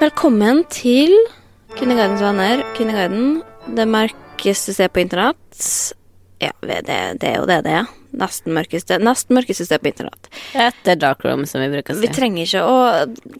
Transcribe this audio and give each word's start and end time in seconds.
Velkommen 0.00 0.62
til 0.72 1.12
Kvinneguidens 1.76 2.22
venner. 2.24 2.62
Kvinneguiden, 2.76 3.40
det 3.76 3.84
mørkeste 3.90 4.72
sted 4.72 4.88
på 4.94 5.02
internett. 5.02 5.64
Ja, 6.40 6.54
det, 6.64 6.78
det 7.20 7.28
er 7.28 7.36
jo 7.36 7.44
det 7.50 7.58
det 7.66 7.74
er. 7.82 7.90
Nesten 8.20 8.54
mørkeste, 8.56 8.96
nesten 9.04 9.36
mørkeste 9.36 9.66
sted 9.68 9.82
på 9.84 9.90
internett. 9.92 10.30
Etter 10.56 10.96
darkroom, 10.98 11.44
som 11.46 11.60
vi 11.62 11.68
bruker 11.74 11.94
å 11.94 11.98
si. 11.98 12.06
Vi 12.06 12.14
trenger 12.16 12.48
ikke 12.48 12.64
å 12.64 12.78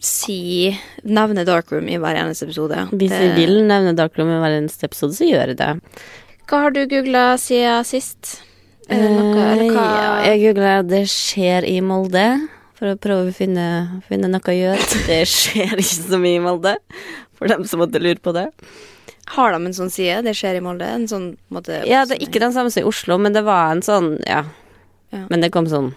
si 0.05 0.37
nevne 1.03 1.47
darkroom 1.49 1.89
i 1.91 1.97
hver 2.01 2.21
eneste 2.21 2.45
episode. 2.47 2.85
Hvis 2.93 3.17
vi 3.17 3.31
vil 3.39 3.57
nevne 3.67 3.95
darkroom 3.97 4.29
i 4.31 4.39
hver 4.43 4.59
eneste 4.61 4.87
episode, 4.87 5.17
så 5.17 5.27
gjør 5.27 5.51
vi 5.55 5.59
det. 5.63 5.71
Hva 6.45 6.63
har 6.67 6.77
du 6.77 6.81
googla 6.93 7.25
siden 7.41 7.89
sist? 7.89 8.37
Er 8.91 9.01
det 9.01 9.11
noe, 9.17 9.43
eller 9.49 9.73
hva? 9.73 9.83
Eh, 9.89 9.99
Ja, 10.05 10.15
jeg 10.29 10.41
googla 10.45 10.81
'Det 10.85 11.03
skjer 11.09 11.65
i 11.65 11.79
Molde', 11.81 12.47
for 12.81 12.95
å 12.95 12.97
prøve 12.97 13.29
å 13.29 13.35
finne, 13.35 13.65
finne 14.07 14.25
noe 14.31 14.41
å 14.41 14.55
gjøre. 14.57 14.85
Det 15.09 15.19
skjer 15.29 15.75
ikke 15.77 16.07
så 16.09 16.17
mye 16.21 16.39
i 16.39 16.41
Molde, 16.41 16.73
for 17.37 17.51
dem 17.51 17.67
som 17.69 17.83
måtte 17.83 18.01
lure 18.01 18.17
på 18.17 18.33
det. 18.33 18.47
Har 19.35 19.53
de 19.53 19.59
en 19.69 19.75
sånn 19.77 19.91
side? 19.93 20.23
Det 20.25 20.33
skjer 20.35 20.57
i 20.57 20.63
Molde? 20.65 20.87
En 20.89 21.05
sånn 21.07 21.27
måte 21.53 21.83
Ja, 21.85 22.01
det 22.09 22.17
er 22.17 22.25
ikke 22.25 22.41
den 22.41 22.55
samme 22.55 22.73
som 22.73 22.81
i 22.81 22.89
Oslo, 22.89 23.19
men 23.21 23.37
det 23.37 23.45
var 23.45 23.75
en 23.75 23.85
sånn, 23.85 24.15
ja. 24.25 24.41
Ja. 25.13 25.27
Men 25.29 25.45
det 25.45 25.51
kom 25.53 25.69
sånn 25.69 25.91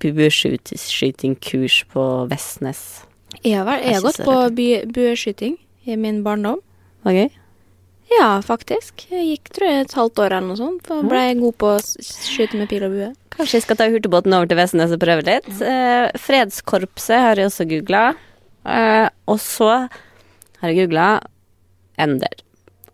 bueskytingkurs 0.00 1.82
på 1.92 2.04
Vestnes. 2.30 3.04
Jeg 3.44 3.60
har, 3.60 3.76
jeg 3.84 3.98
har 3.98 4.06
gått 4.06 4.22
på 4.24 4.36
bueskyting 4.96 5.58
i 5.84 6.00
min 6.00 6.22
barndom. 6.24 6.62
Det 6.64 7.10
Var 7.10 7.18
gøy? 7.18 7.28
Ja, 8.10 8.40
faktisk. 8.42 9.04
Jeg 9.12 9.26
gikk 9.28 9.50
tror 9.54 9.68
jeg 9.70 9.84
et 9.84 9.94
halvt 9.94 10.18
år 10.24 10.34
eller 10.34 10.48
noe 10.48 10.58
sånt. 10.58 10.88
Og 10.90 11.06
ble 11.08 11.22
god 11.38 11.56
på 11.62 11.72
å 11.76 11.80
skyte 12.02 12.58
med 12.58 12.70
pil 12.72 12.84
og 12.88 12.96
bue. 12.96 13.10
Kanskje 13.36 13.60
jeg 13.60 13.66
skal 13.68 13.78
ta 13.78 13.86
hurtigbåten 13.92 14.34
over 14.36 14.50
til 14.50 14.58
Vestnes 14.58 14.92
og 14.94 15.00
prøve 15.02 15.24
litt. 15.28 15.48
Eh, 15.62 16.10
Fredskorpset 16.18 17.22
har 17.22 17.38
jeg 17.40 17.50
også 17.52 17.68
googla. 17.70 18.02
Eh, 18.66 19.06
og 19.30 19.38
så 19.40 19.70
har 19.86 20.72
jeg 20.72 20.82
googla 20.82 21.08
Ender. 22.00 22.42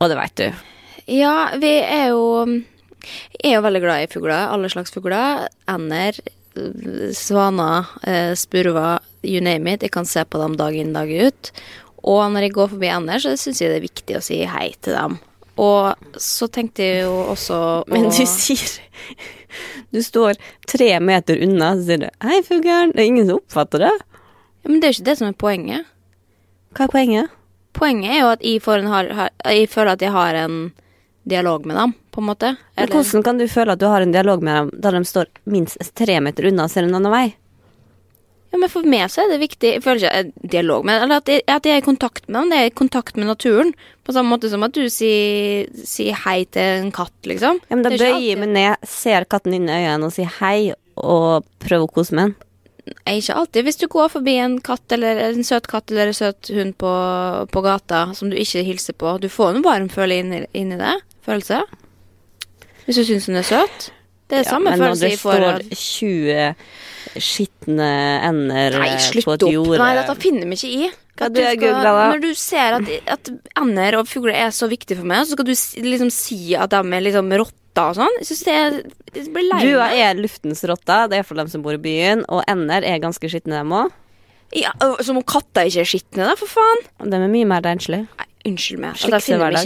Og 0.01 0.11
det 0.13 0.19
veit 0.21 0.37
du. 0.43 0.65
Ja, 1.07 1.35
vi 1.63 1.73
er 1.81 2.09
jo 2.11 2.23
Jeg 2.47 3.53
er 3.53 3.57
jo 3.57 3.65
veldig 3.65 3.83
glad 3.85 4.03
i 4.05 4.11
fugler. 4.13 4.51
Alle 4.53 4.69
slags 4.69 4.93
fugler. 4.93 5.47
Ender, 5.71 6.19
svaner, 7.17 7.87
eh, 8.03 8.35
spurver, 8.35 8.99
you 9.23 9.41
name 9.41 9.73
it. 9.73 9.83
Jeg 9.83 9.93
kan 9.93 10.05
se 10.05 10.25
på 10.25 10.39
dem 10.43 10.57
dag 10.57 10.75
inn, 10.75 10.93
dag 10.93 11.09
ut. 11.11 11.53
Og 12.07 12.23
når 12.33 12.47
jeg 12.47 12.55
går 12.55 12.71
forbi 12.75 12.91
andre, 12.93 13.19
så 13.23 13.35
syns 13.39 13.61
jeg 13.63 13.73
det 13.73 13.81
er 13.81 13.89
viktig 13.89 14.19
å 14.19 14.25
si 14.25 14.39
hei 14.47 14.69
til 14.85 14.95
dem. 14.95 15.17
Og 15.63 16.21
så 16.21 16.49
tenkte 16.53 16.85
jeg 16.85 17.05
jo 17.07 17.15
også 17.33 17.59
Men 17.93 18.11
du 18.13 18.23
sier 18.29 18.75
Du 19.95 20.03
står 20.05 20.37
tre 20.69 20.91
meter 21.01 21.41
unna, 21.47 21.73
så 21.79 21.87
sier 21.89 22.03
du 22.05 22.09
'hei, 22.21 22.43
fuglen'. 22.45 22.93
Det 22.93 23.03
er 23.03 23.09
ingen 23.09 23.29
som 23.31 23.41
oppfatter 23.41 23.87
det. 23.87 23.95
ja, 24.63 24.69
Men 24.69 24.81
det 24.81 24.89
er 24.89 24.93
jo 24.93 24.99
ikke 25.01 25.11
det 25.11 25.19
som 25.19 25.29
er 25.29 25.39
poenget. 25.41 25.87
Hva 26.77 26.85
er 26.85 26.93
poenget? 26.93 27.31
Poenget 27.73 28.11
er 28.13 28.21
jo 28.21 28.29
at 28.35 28.43
jeg, 28.45 28.61
får 28.61 28.83
en, 28.83 28.91
har, 28.93 29.09
har, 29.17 29.31
jeg 29.45 29.69
føler 29.69 29.93
at 29.93 30.03
jeg 30.03 30.13
har 30.13 30.35
en 30.35 30.73
dialog 31.25 31.67
med 31.67 31.77
dem, 31.77 31.95
på 32.11 32.21
en 32.21 32.29
måte. 32.29 32.53
Men 32.77 32.93
hvordan 32.93 33.25
kan 33.25 33.39
du 33.39 33.49
føle 33.49 33.73
at 33.73 33.81
du 33.81 33.87
har 33.87 34.05
en 34.05 34.13
dialog 34.13 34.43
med 34.43 34.55
dem 34.57 34.71
da 34.81 34.93
de 34.95 35.03
står 35.05 35.27
minst 35.45 35.81
tre 35.95 36.21
meter 36.21 36.47
unna 36.51 36.69
og 36.69 36.71
ser 36.71 36.87
en 36.87 36.95
annen 36.95 37.13
vei? 37.13 37.27
Ja, 38.57 38.61
men 38.63 38.71
For 38.73 38.87
meg 38.89 39.11
så 39.13 39.27
er 39.27 39.35
det 39.35 39.41
viktig 39.43 39.71
Jeg 40.01 40.31
dialog 40.49 40.87
med 40.89 41.03
Eller 41.05 41.21
at 41.21 41.29
jeg, 41.29 41.43
at 41.47 41.67
jeg 41.69 41.77
er 41.77 41.83
i 41.83 41.85
kontakt 41.85 42.25
med 42.29 42.39
dem. 42.41 42.51
Det 42.55 42.59
er 42.63 42.71
i 42.71 42.73
kontakt 42.79 43.19
med 43.21 43.29
naturen. 43.29 43.75
På 44.07 44.15
samme 44.17 44.33
måte 44.33 44.49
som 44.49 44.65
at 44.65 44.73
du 44.73 44.87
sier, 44.89 45.67
sier 45.85 46.17
hei 46.25 46.47
til 46.49 46.63
en 46.87 46.91
katt, 46.95 47.13
liksom. 47.29 47.61
Ja, 47.69 47.77
men 47.77 47.85
Da 47.85 47.91
er 47.93 48.01
bøyer 48.01 48.23
jeg 48.23 48.39
meg 48.41 48.53
ned, 48.55 48.77
ser 48.89 49.27
katten 49.29 49.53
inn 49.59 49.69
i 49.69 49.75
øynene 49.77 50.09
og 50.09 50.15
sier 50.15 50.31
hei, 50.39 50.73
og 50.97 51.45
prøver 51.61 51.85
å 51.85 51.93
kose 51.99 52.15
med 52.17 52.31
den. 52.31 52.37
Ikke 53.11 53.35
alltid. 53.35 53.67
Hvis 53.67 53.81
du 53.83 53.89
går 53.91 54.09
forbi 54.15 54.37
en 54.39 54.61
katt 54.63 54.95
eller 54.95 55.19
en 55.27 55.43
søt 55.45 55.67
katt 55.67 55.91
eller 55.91 56.13
en 56.13 56.17
søt 56.17 56.53
hund 56.55 56.77
på, 56.79 56.93
på 57.51 57.63
gata 57.67 58.05
som 58.15 58.31
du 58.31 58.37
ikke 58.39 58.63
hilser 58.63 58.95
på, 58.95 59.17
du 59.21 59.27
får 59.29 59.57
en 59.59 59.67
varm 59.67 59.91
følelse 59.91 60.23
inni, 60.23 60.41
inni 60.55 60.79
det. 60.79 60.95
Følelse. 61.27 61.65
Hvis 62.87 63.03
du 63.03 63.05
syns 63.11 63.27
hun 63.27 63.43
er 63.43 63.47
søt. 63.51 63.91
Det 64.31 64.39
er 64.41 64.45
Ja, 64.47 64.51
samme 64.55 64.71
men 64.71 64.81
når 64.87 64.97
det 65.03 65.13
står 65.19 65.43
av- 65.51 65.67
20 65.71 66.55
skitne 67.23 67.89
ender 68.27 68.79
Nei, 68.81 68.93
på 69.25 69.35
et 69.37 69.45
jorde 69.53 69.81
Nei, 69.81 69.93
dette 69.99 70.17
finner 70.23 70.51
vi 70.51 70.59
ikke 70.59 70.71
i. 70.73 70.89
At 71.17 71.33
du 71.33 71.41
du 71.41 71.47
skal-? 71.57 72.01
Når 72.13 72.23
du 72.23 72.31
ser 72.37 72.77
at, 72.77 72.91
at 73.17 73.31
ender 73.57 73.99
og 74.01 74.11
fugler 74.11 74.37
er 74.37 74.53
så 74.55 74.69
viktig 74.69 74.99
for 74.99 75.09
meg, 75.09 75.25
så 75.25 75.37
skal 75.37 75.49
du 75.49 75.55
liksom 75.89 76.13
si 76.13 76.41
at 76.59 76.75
de 76.75 76.83
er 76.83 77.07
liksom 77.07 77.33
rotter 77.33 77.93
og 77.93 77.99
sånn. 77.99 78.19
Jeg 78.21 78.29
syns 78.31 78.45
det, 78.47 78.59
det 79.15 79.27
blir 79.33 79.49
lei 79.49 79.63
meg. 79.73 80.01
er 80.01 80.21
luftens 80.21 80.65
rotte, 80.69 81.03
det 81.13 81.21
er 81.21 81.29
for 81.29 81.41
dem 81.41 81.49
som 81.53 81.65
bor 81.65 81.77
i 81.77 81.81
byen, 81.81 82.25
og 82.29 82.45
ender 82.51 82.85
er 82.85 83.03
ganske 83.03 83.33
skitne, 83.33 83.63
dem 83.63 83.75
òg. 83.77 83.95
Ja, 84.55 84.71
som 85.03 85.19
om 85.19 85.27
katter 85.27 85.67
ikke 85.67 85.83
er 85.83 85.91
skitne, 85.91 86.31
da, 86.31 86.37
for 86.39 86.49
faen. 86.49 86.85
De 87.03 87.19
er 87.19 87.31
mye 87.33 87.49
mer 87.49 87.65
renslige. 87.67 88.07
Unnskyld 88.47 88.79
meg. 88.79 89.01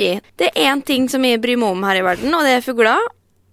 Det. 0.00 0.12
Det 0.40 0.46
er 0.54 0.70
én 0.70 0.80
ting 0.86 1.08
som 1.12 1.24
jeg 1.26 1.40
bryr 1.42 1.58
meg 1.60 1.74
om 1.74 1.82
her 1.84 2.00
i 2.00 2.04
verden, 2.06 2.32
og 2.32 2.46
det 2.46 2.54
er 2.56 2.64
fugler. 2.64 3.10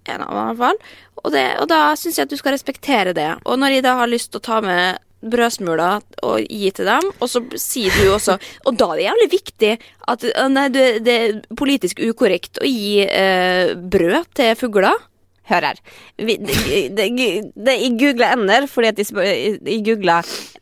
En 0.07 0.23
av 0.23 0.31
dem, 0.31 0.38
i 0.38 0.45
hvert 0.47 0.62
fall. 0.62 0.79
Og, 1.23 1.34
det, 1.34 1.44
og 1.62 1.68
da 1.72 1.81
syns 2.00 2.19
jeg 2.19 2.28
at 2.28 2.31
du 2.31 2.40
skal 2.40 2.56
respektere 2.56 3.16
det. 3.18 3.29
Og 3.45 3.59
når 3.59 3.78
jeg 3.78 3.85
da 3.88 3.97
har 4.00 4.12
lyst 4.12 4.31
til 4.31 4.41
å 4.41 4.47
ta 4.47 4.62
med 4.63 5.03
brødsmuler 5.28 6.03
og 6.28 6.45
gi 6.45 6.69
til 6.78 6.88
dem, 6.88 7.09
og 7.18 7.29
så 7.31 7.41
sier 7.57 7.94
du 7.97 8.12
også 8.13 8.35
Og 8.69 8.78
da 8.78 8.91
er 8.94 9.00
det 9.00 9.06
jævlig 9.07 9.28
viktig 9.31 9.72
at 10.13 10.25
Nei, 10.53 10.68
det, 10.73 10.85
det 11.06 11.16
er 11.18 11.40
politisk 11.57 12.01
ukorrekt 12.06 12.62
å 12.62 12.69
gi 12.69 13.01
eh, 13.03 13.73
brød 13.73 14.29
til 14.38 14.53
fugler. 14.59 15.07
Hør 15.47 15.63
her. 15.63 15.78
Det, 16.19 16.35
det, 16.91 17.75
jeg 17.79 17.91
googla 18.00 18.34
ender 18.35 18.66
fordi 18.68 18.89
at 18.91 18.97
jeg, 19.00 19.59
jeg 19.63 19.84
googla 19.88 20.18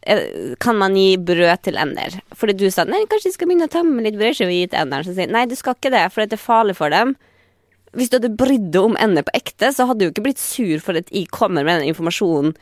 eh, 0.06 0.54
Kan 0.62 0.78
man 0.78 0.98
gi 0.98 1.16
brød 1.18 1.64
til 1.66 1.80
ender? 1.82 2.20
Fordi 2.38 2.54
du 2.60 2.68
sa 2.70 2.86
nei, 2.86 3.02
kanskje 3.10 3.32
de 3.32 3.38
skal 3.38 3.50
begynne 3.50 3.70
å 3.70 3.74
ta 3.76 3.82
med 3.86 4.06
litt 4.06 4.20
brødskive 4.20 4.52
og 4.52 4.60
gi 4.60 4.68
til 4.70 4.84
enderen. 4.84 5.08
Så 5.08 5.16
sier 5.18 5.32
nei, 5.34 5.48
du 5.50 5.58
skal 5.58 5.78
ikke 5.78 5.94
det, 5.94 6.06
for 6.14 6.24
det 6.24 6.38
er 6.38 6.44
farlig 6.44 6.78
for 6.78 6.94
dem. 6.94 7.16
Hvis 7.96 8.12
du 8.12 8.18
hadde 8.20 8.34
brydd 8.36 8.72
deg 8.76 8.90
om 8.92 8.98
ender 9.00 9.26
på 9.26 9.36
ekte, 9.38 9.72
så 9.74 9.88
hadde 9.90 10.06
du 10.06 10.12
ikke 10.12 10.26
blitt 10.26 10.42
sur 10.42 10.82
for 10.84 11.00
at 11.00 11.12
jeg 11.14 11.30
kommer 11.34 11.66
med 11.68 11.82
den 11.82 11.92
informasjonen. 11.94 12.56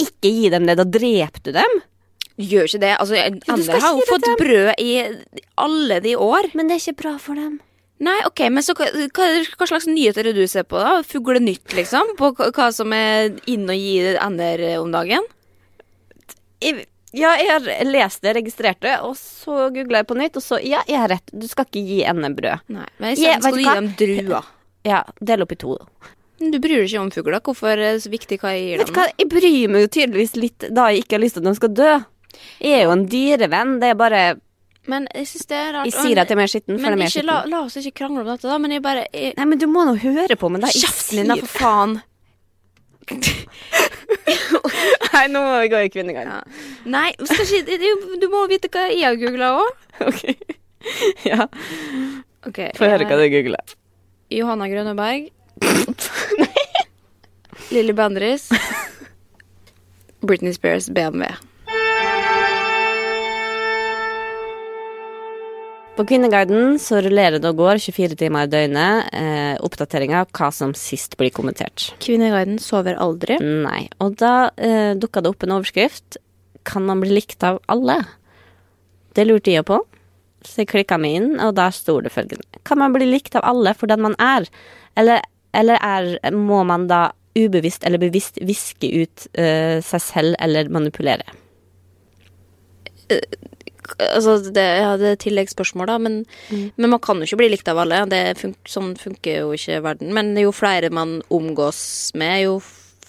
Ikke 0.00 0.28
gi 0.28 0.50
dem 0.52 0.66
det, 0.68 0.76
da 0.78 0.84
dreper 0.84 1.44
du 1.44 1.54
dem. 1.56 1.78
Gjør 2.36 2.68
ikke 2.68 2.82
det. 2.82 2.96
Altså, 3.00 3.16
skal 3.64 3.80
har 3.80 3.94
jo 3.96 4.08
fått 4.10 4.26
brød 4.36 4.82
i 4.82 4.90
alle 5.56 6.02
de 6.04 6.12
år. 6.20 6.50
Men 6.58 6.68
det 6.68 6.76
er 6.76 6.84
ikke 6.84 7.02
bra 7.06 7.14
for 7.22 7.40
dem. 7.40 7.56
Nei, 8.04 8.18
ok, 8.28 8.42
men 8.52 8.60
så 8.60 8.74
hva, 8.76 8.90
hva, 9.16 9.66
slags 9.70 9.86
nyheter 9.88 10.26
er 10.26 10.36
det 10.36 10.44
du 10.44 10.50
ser 10.52 10.66
på, 10.68 10.76
da? 10.76 10.98
Fuglenytt, 11.06 11.72
liksom? 11.72 12.12
På 12.18 12.34
hva, 12.36 12.68
som 12.76 12.92
er 12.92 13.30
inn 13.48 13.64
og 13.72 13.78
gi 13.78 13.94
ender 14.12 14.64
eh, 14.66 14.76
om 14.76 14.92
dagen? 14.92 15.24
Ja, 17.16 17.30
jeg 17.40 17.48
har 17.48 17.88
lest 17.88 18.20
det, 18.20 18.34
registrert 18.36 18.82
det, 18.84 18.98
og 19.00 19.16
så 19.16 19.70
googla 19.72 20.02
jeg 20.02 20.08
på 20.10 20.18
nytt, 20.18 20.36
og 20.36 20.44
så 20.44 20.60
Ja, 20.60 20.82
jeg 20.84 21.00
har 21.00 21.08
rett. 21.14 21.32
Du 21.32 21.48
skal 21.48 21.64
ikke 21.70 21.86
gi 21.88 22.02
ender 22.04 22.36
brød. 22.36 22.68
Nei, 22.76 22.84
men 23.00 23.14
jeg, 23.14 23.30
jeg 23.30 23.40
skal 23.46 23.56
du 23.56 23.64
gi 23.64 23.78
dem 23.80 23.90
druer. 24.02 24.52
Ja, 24.86 25.02
del 25.18 25.42
opp 25.42 25.52
i 25.52 25.58
to. 25.58 25.76
Du 26.36 26.58
bryr 26.60 26.82
deg 26.82 26.90
ikke 26.90 27.00
om 27.00 27.10
fugler. 27.14 27.40
Hvorfor 27.42 27.72
er 27.72 27.80
det 27.80 28.02
så 28.04 28.10
viktig 28.12 28.36
hva 28.42 28.52
jeg 28.52 28.64
gir 28.66 28.76
dem? 28.76 28.84
Vet 28.84 28.92
du 28.92 28.98
hva, 29.00 29.06
jeg 29.16 29.28
bryr 29.32 29.70
meg 29.72 29.86
jo 29.86 29.92
tydeligvis 29.96 30.34
litt 30.36 30.66
da 30.76 30.88
jeg 30.92 31.04
ikke 31.04 31.16
har 31.16 31.22
lyst 31.24 31.38
til 31.38 31.42
at 31.44 31.48
de 31.48 31.54
skal 31.60 31.72
dø. 31.78 31.92
Jeg 32.60 32.72
er 32.76 32.82
jo 32.84 32.92
en 32.92 33.06
dyrevenn, 33.08 33.78
det 33.80 33.88
er 33.94 33.96
bare 33.98 34.20
Men 34.86 35.06
jeg 35.16 35.26
syns 35.30 35.48
det 35.50 35.56
er 35.58 35.70
rart. 35.74 35.88
Jeg 35.88 35.96
sier 35.96 36.20
at 36.20 36.28
jeg 36.28 36.36
er 36.36 36.40
mer 36.42 36.52
skitten, 36.52 36.76
for 36.76 36.86
er 36.86 36.94
Men 36.94 37.00
mer 37.06 37.10
ikke, 37.14 37.24
la, 37.26 37.38
la 37.50 37.62
oss 37.64 37.78
ikke 37.80 37.94
krangle 38.02 38.20
om 38.22 38.28
dette, 38.28 38.46
da. 38.50 38.58
Men 38.62 38.76
jeg 38.76 38.84
bare 38.84 39.06
jeg, 39.08 39.32
Nei, 39.38 39.46
men 39.48 39.62
du 39.62 39.66
må 39.72 39.86
nå 39.88 39.96
høre 40.04 40.36
på, 40.38 40.52
men 40.52 40.62
da 40.62 40.70
jeg 40.70 40.84
Kjeften 40.84 41.22
din, 41.22 41.32
da, 41.32 41.38
for 41.40 41.64
faen! 41.64 41.96
Nei, 45.16 45.24
nå 45.32 45.40
må 45.40 45.56
vi 45.62 45.70
gå 45.72 45.80
i 45.86 45.90
kvinnegang. 45.94 46.28
Nei, 46.90 47.08
skal 47.22 47.48
ikke, 47.62 47.78
du 48.20 48.28
må 48.32 48.44
vite 48.50 48.68
hva 48.72 48.86
jeg 48.90 49.06
har 49.06 49.18
googla 49.20 49.52
òg. 49.62 49.82
Ok. 50.10 50.22
ja. 51.26 51.46
Okay, 52.46 52.70
Få 52.78 52.90
høre 52.90 53.08
hva 53.08 53.16
du 53.18 53.26
googler. 53.32 53.76
Johanna 54.28 54.68
Grønneberg. 54.68 55.30
Lilly 57.70 57.92
Bendriss. 57.92 58.50
Britney 60.20 60.52
Spears 60.52 60.90
BMW. 60.90 61.26
På 65.96 66.04
Kvinneguiden 66.04 66.76
så 66.78 66.98
rullerer 67.00 67.40
det 67.40 67.48
og 67.48 67.62
går 67.62 67.78
24 67.80 68.18
timer 68.20 68.44
i 68.44 68.50
døgnet 68.52 69.14
eh, 69.16 69.54
oppdateringer 69.64 70.26
av 70.26 70.32
hva 70.36 70.50
som 70.52 70.74
sist 70.76 71.16
blir 71.16 71.32
kommentert. 71.32 71.88
Kvinneguiden 72.04 72.58
sover 72.60 72.98
aldri. 73.00 73.38
Nei. 73.40 73.86
Og 74.04 74.18
da 74.20 74.50
eh, 74.60 74.92
dukka 74.98 75.24
det 75.24 75.32
opp 75.32 75.46
en 75.46 75.56
overskrift. 75.56 76.20
Kan 76.68 76.84
man 76.84 77.00
bli 77.00 77.16
likt 77.16 77.40
av 77.46 77.62
alle? 77.72 78.02
Det 79.16 79.24
lurte 79.24 79.54
jeg 79.54 79.64
på. 79.64 79.80
Så 80.44 80.62
jeg 80.62 80.70
klikka 80.74 81.00
meg 81.00 81.16
inn, 81.16 81.32
og 81.40 81.56
der 81.56 81.72
sto 81.72 81.96
det 82.04 82.12
følgende. 82.12 82.55
Kan 82.66 82.82
man 82.82 82.94
bli 82.96 83.08
likt 83.08 83.36
av 83.38 83.46
alle 83.46 83.74
for 83.78 83.90
den 83.90 84.02
man 84.04 84.16
er? 84.22 84.48
Eller, 84.98 85.22
eller 85.56 85.80
er, 85.82 86.34
må 86.34 86.62
man 86.68 86.88
da 86.90 87.08
ubevisst 87.36 87.84
eller 87.84 88.00
bevisst 88.00 88.40
viske 88.44 88.88
ut 89.02 89.26
uh, 89.38 89.82
seg 89.84 90.02
selv 90.02 90.38
eller 90.42 90.70
manipulere? 90.72 91.26
Altså, 94.02 94.38
det, 94.50 94.64
ja, 94.80 94.96
det 94.98 95.12
er 95.12 95.20
tilleggsspørsmål, 95.22 95.86
da, 95.88 95.98
men, 96.02 96.16
men 96.50 96.90
man 96.90 97.00
kan 97.02 97.20
jo 97.20 97.28
ikke 97.28 97.38
bli 97.44 97.52
likt 97.52 97.68
av 97.70 97.78
alle. 97.84 98.02
Det 98.10 98.22
fun 98.40 98.56
sånn 98.66 98.96
funker 98.98 99.44
jo 99.44 99.52
ikke 99.54 99.78
verden. 99.84 100.10
Men 100.16 100.34
jo 100.40 100.50
flere 100.56 100.90
man 100.90 101.20
omgås 101.32 102.10
med, 102.18 102.48
jo 102.48 102.58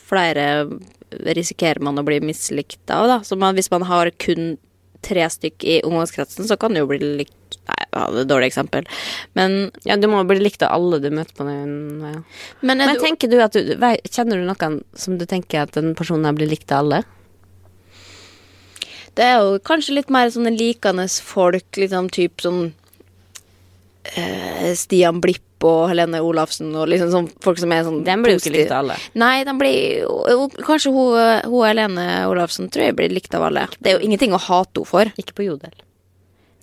flere 0.07 0.67
risikerer 1.09 1.81
man 1.83 1.97
å 1.99 2.05
bli 2.05 2.19
mislikt 2.23 2.91
av, 2.93 3.07
da. 3.09 3.17
Så 3.25 3.39
man, 3.39 3.55
hvis 3.57 3.71
man 3.73 3.87
har 3.89 4.11
kun 4.21 4.57
tre 5.05 5.25
stykk 5.31 5.63
i 5.63 5.79
omgangskretsen, 5.87 6.47
så 6.49 6.57
kan 6.59 6.75
det 6.75 6.83
jo 6.83 6.91
bli 6.91 6.99
likt 7.23 7.46
Nei, 7.67 8.05
det 8.13 8.19
er 8.19 8.21
et 8.21 8.29
dårlig 8.29 8.47
eksempel. 8.51 8.87
Men, 9.35 9.71
Ja, 9.85 9.95
du 9.97 10.07
må 10.07 10.21
bli 10.27 10.39
likt 10.39 10.63
av 10.63 10.71
alle 10.77 10.99
du 11.03 11.09
møter 11.09 11.33
på 11.35 11.45
den 11.47 12.01
veien. 12.01 12.23
men, 12.61 12.77
Men 12.77 12.95
du- 12.95 13.01
tenker 13.01 13.29
du 13.29 13.39
at 13.41 13.53
du, 13.53 13.75
kjenner 14.09 14.39
du 14.39 14.45
noen 14.47 14.83
som 14.95 15.17
du 15.17 15.25
tenker 15.25 15.61
at 15.63 15.71
den 15.71 15.95
personen 15.95 16.25
her 16.25 16.33
blir 16.33 16.47
likt 16.49 16.71
av 16.71 16.85
alle? 16.85 17.03
Det 19.17 19.25
er 19.25 19.39
jo 19.41 19.57
kanskje 19.65 19.95
litt 19.97 20.11
mer 20.13 20.29
sånne 20.29 20.51
likende 20.53 21.07
folk, 21.25 21.65
liksom 21.75 22.09
type 22.13 22.43
sånn 22.45 22.73
eh, 24.15 24.73
Stian 24.77 25.21
Blipp 25.23 25.41
og 25.65 25.87
Helene 25.89 26.19
Olafsen 26.21 26.69
og 26.77 26.85
liksom 26.91 27.09
sånn 27.09 27.29
folk 27.41 27.57
som 27.57 27.71
er 27.73 27.81
sånn 27.87 28.03
Den 28.05 28.21
blir 28.21 28.35
jo 28.35 28.43
ikke 28.43 28.53
likt 28.53 28.71
av 28.71 28.83
alle. 28.83 28.97
Nei, 29.17 29.43
den 29.47 29.57
blir 29.57 30.03
jo, 30.03 30.49
Kanskje 30.61 30.93
hun, 30.93 31.17
hun 31.49 31.65
Helene 31.65 32.05
Olafsen 32.29 32.69
tror 32.69 32.91
jeg 32.91 32.95
blir 32.99 33.09
likt 33.09 33.33
av 33.33 33.47
alle. 33.49 33.65
Det 33.81 33.89
er 33.91 33.97
jo 33.97 34.05
ingenting 34.05 34.35
å 34.37 34.39
hate 34.39 34.77
henne 34.77 34.85
for. 34.85 35.09
Ikke 35.17 35.33
på 35.33 35.47
Jodel. 35.47 35.73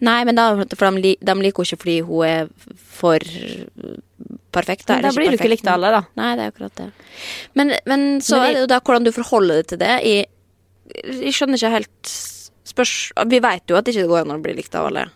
Nei, 0.04 0.18
men 0.28 0.36
da, 0.36 0.50
for 0.76 1.00
de, 1.00 1.14
de 1.16 1.36
liker 1.40 1.64
henne 1.64 1.70
ikke 1.72 1.80
fordi 1.80 1.96
hun 2.04 2.26
er 2.28 2.50
for 2.74 3.24
perfekt. 4.54 4.86
Da, 4.88 5.00
da 5.02 5.10
blir 5.14 5.30
blir 5.30 5.34
du 5.34 5.40
ikke 5.40 5.50
likt 5.52 5.68
av 5.68 5.78
alle, 5.78 5.90
da. 5.96 6.02
Nei, 6.20 6.30
det 6.38 6.46
er 6.46 6.52
akkurat 6.52 6.78
det. 6.78 6.88
Men, 7.58 7.74
men 7.90 8.06
så 8.24 8.38
Men 8.38 8.46
er 8.46 8.54
det 8.54 8.64
jo 8.64 8.70
da 8.74 8.80
hvordan 8.80 9.06
du 9.08 9.12
forholder 9.14 9.60
deg 9.60 9.70
til 9.72 9.82
det. 9.82 9.92
Jeg, 10.06 10.28
jeg 11.24 11.36
skjønner 11.36 11.60
ikke 11.60 11.74
helt 11.74 12.14
spørs, 12.64 12.94
Vi 13.30 13.40
vet 13.44 13.70
jo 13.70 13.78
at 13.78 13.86
det 13.86 13.94
ikke 13.94 14.10
går 14.10 14.24
an 14.24 14.36
å 14.36 14.42
bli 14.44 14.56
likt 14.56 14.76
av 14.78 14.90
alle. 14.90 15.08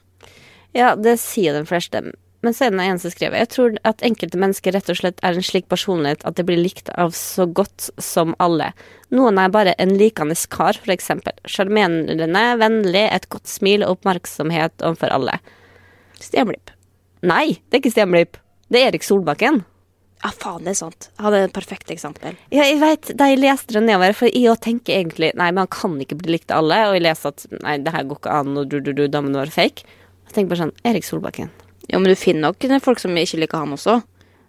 Ja, 0.77 0.95
det 0.99 1.17
sier 1.23 1.57
de 1.57 1.65
fleste. 1.69 2.03
Men 2.47 2.55
så 2.55 2.69
er 2.69 2.75
det 2.75 2.85
en 2.87 3.01
som 3.03 3.11
skriver 3.11 3.41
Jeg 3.41 3.51
tror 3.51 3.79
at 3.89 4.03
enkelte 4.07 4.39
mennesker 4.39 4.75
rett 4.77 4.91
og 4.93 4.99
slett 5.01 5.23
er 5.27 5.35
en 5.35 5.45
slik 5.45 5.67
personlighet 5.71 6.23
at 6.29 6.37
det 6.39 6.45
blir 6.47 6.61
likt 6.61 6.91
av 6.95 7.11
så 7.17 7.49
godt 7.51 7.89
som 8.03 8.37
alle. 8.39 8.71
Noen 9.15 9.41
er 9.43 9.55
bare 9.55 9.75
en 9.83 9.97
likende 9.99 10.37
kar, 10.53 10.79
for 10.79 10.95
eksempel. 10.95 11.35
Sjarmerende, 11.49 12.29
vennlig, 12.61 13.07
et 13.11 13.27
godt 13.33 13.51
smil 13.51 13.83
og 13.83 13.99
oppmerksomhet 13.99 14.85
overfor 14.85 15.15
alle. 15.17 15.41
Stemlipp. 16.23 16.71
Nei, 17.27 17.59
det 17.67 17.79
er 17.79 17.83
ikke 17.83 17.97
Stemlipp. 17.97 18.39
Det 18.71 18.81
er 18.83 18.93
Erik 18.93 19.07
Solbakken. 19.07 19.65
Ja, 20.19 20.33
faen, 20.35 20.65
det 20.67 20.73
er 20.73 20.79
sant. 20.81 21.09
Han 21.23 21.35
er 21.35 21.47
et 21.47 21.55
perfekt 21.55 21.93
eksempel. 21.95 22.35
Ja, 22.51 22.65
jeg 22.67 22.81
vet, 22.83 23.13
da 23.19 23.29
jeg 23.31 23.39
leste 23.39 23.77
det 23.77 23.85
nedover, 23.87 24.17
for 24.19 24.31
jeg 24.31 24.51
òg 24.51 24.59
tenker 24.65 24.97
egentlig 24.99 25.31
Nei, 25.39 25.53
men 25.53 25.63
han 25.63 25.71
kan 25.73 25.95
ikke 26.03 26.19
bli 26.19 26.35
likt 26.35 26.51
av 26.51 26.65
alle, 26.65 26.81
og 26.89 26.99
jeg 26.99 27.07
leser 27.07 27.35
at 27.35 27.47
nei, 27.63 27.79
det 27.83 27.95
her 27.95 28.07
går 28.09 28.21
ikke 28.21 28.35
an, 28.41 28.59
og 28.59 28.71
du, 28.71 28.81
du, 28.83 28.91
du, 28.99 29.07
damene 29.11 29.39
var 29.39 29.55
fake. 29.55 29.87
Jeg 30.29 30.35
tenker 30.35 30.53
bare 30.55 30.67
sånn 30.67 30.77
Erik 30.91 31.07
Solbakken. 31.07 31.55
Ja, 31.89 31.99
men 31.99 32.11
du 32.11 32.15
finner 32.21 32.51
nok 32.53 32.83
folk 32.85 32.99
som 33.01 33.17
ikke 33.17 33.39
liker 33.41 33.59
han 33.63 33.73
også. 33.73 34.03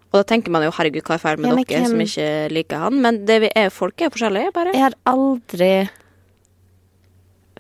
Og 0.10 0.18
da 0.18 0.24
tenker 0.26 0.50
man 0.52 0.64
jo 0.66 0.72
herregud, 0.74 1.04
hva 1.06 1.16
er 1.16 1.22
feil 1.22 1.38
med 1.38 1.52
Ja, 1.52 1.56
dere 1.56 1.82
hvem- 1.84 1.92
som 1.92 2.00
ikke 2.02 2.30
liker 2.52 2.78
han? 2.82 3.02
Men 3.02 3.26
det 3.26 3.42
vi 3.42 3.50
er, 3.56 3.70
folk 3.70 4.02
er 4.02 4.10
forskjellige, 4.10 4.52
bare. 4.54 4.74
Jeg 4.74 4.82
har 4.82 4.96
aldri 5.06 5.90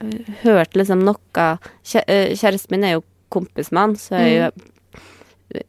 øh, 0.03 0.35
hørt 0.43 0.75
liksom 0.75 1.03
noe 1.05 1.15
øh, 1.37 1.57
Kjæresten 1.85 2.71
min 2.73 2.83
er 2.87 2.97
jo 2.97 3.03
kompis 3.29 3.71
med 3.71 3.81
han, 3.81 3.95
så 3.95 4.15
jeg, 4.17 4.51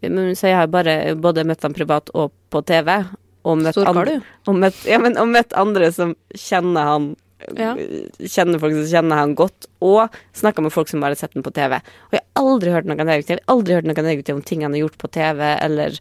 men- 0.08 0.34
så 0.36 0.46
jeg 0.48 0.56
har 0.56 0.66
bare 0.72 1.14
både 1.16 1.44
møtt 1.44 1.62
han 1.62 1.74
privat 1.76 2.10
og 2.14 2.32
på 2.50 2.62
TV. 2.64 3.04
Og 3.44 3.56
møtt, 3.56 3.76
andre, 3.88 4.18
og, 4.48 4.54
møtt, 4.54 4.82
ja, 4.84 4.98
men, 5.00 5.16
og 5.16 5.26
møtt 5.28 5.52
andre 5.56 5.86
som 5.92 6.10
kjenner 6.36 6.84
han 6.84 7.16
Ja. 7.56 7.72
Kjenner 8.20 8.60
folk 8.62 8.76
som 8.76 8.88
kjenner 8.90 9.22
han 9.22 9.34
godt, 9.38 9.68
og 9.84 10.16
snakka 10.36 10.64
med 10.64 10.74
folk 10.74 10.90
som 10.90 11.02
bare 11.02 11.16
har 11.16 11.22
sett 11.22 11.36
han 11.36 11.46
på 11.46 11.52
TV. 11.56 11.78
Og 12.10 12.16
jeg 12.16 12.24
har 12.24 12.42
aldri 12.44 12.74
hørt 12.74 12.88
noe 12.90 12.98
negativt. 13.00 13.44
Aldri 13.50 13.78
hørt 13.78 13.88
noe 13.88 14.06
negativt 14.06 14.36
om 14.36 14.44
ting 14.46 14.64
han 14.66 14.76
har 14.76 14.84
gjort 14.84 14.98
på 15.00 15.12
TV, 15.16 15.44
eller 15.56 16.00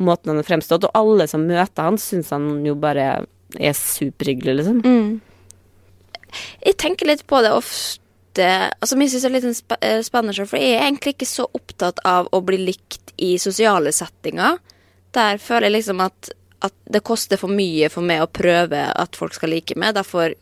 måten 0.00 0.32
han 0.32 0.40
har 0.40 0.48
fremstått. 0.48 0.88
Og 0.88 0.96
alle 0.98 1.28
som 1.30 1.46
møter 1.48 1.86
han, 1.86 2.00
syns 2.00 2.32
han 2.34 2.52
jo 2.66 2.76
bare 2.80 3.10
er 3.58 3.74
superhyggelig, 3.76 4.60
liksom. 4.60 4.80
Mm. 4.84 5.20
Jeg 6.62 6.76
tenker 6.78 7.10
litt 7.10 7.26
på 7.26 7.40
det 7.42 7.52
ofte 7.54 7.98
Altså, 8.38 8.94
synes 8.94 9.16
det 9.18 9.26
er 9.26 9.32
litt 9.34 9.44
sånn 9.44 9.56
sp 9.58 9.74
eh, 9.82 10.00
spennende, 10.06 10.46
for 10.46 10.56
jeg 10.56 10.76
er 10.76 10.84
egentlig 10.86 11.16
ikke 11.16 11.26
så 11.26 11.48
opptatt 11.50 11.98
av 12.06 12.28
å 12.30 12.38
bli 12.46 12.60
likt 12.62 13.10
i 13.20 13.34
sosiale 13.42 13.90
settinger. 13.92 14.60
Der 15.12 15.40
føler 15.42 15.66
jeg 15.66 15.80
liksom 15.80 16.00
at, 16.04 16.30
at 16.64 16.76
det 16.86 17.02
koster 17.04 17.40
for 17.40 17.52
mye 17.52 17.90
for 17.92 18.06
meg 18.06 18.22
å 18.22 18.30
prøve 18.30 18.84
at 18.94 19.18
folk 19.18 19.34
skal 19.36 19.50
like 19.52 19.74
meg. 19.74 19.96
Derfor 19.98 20.32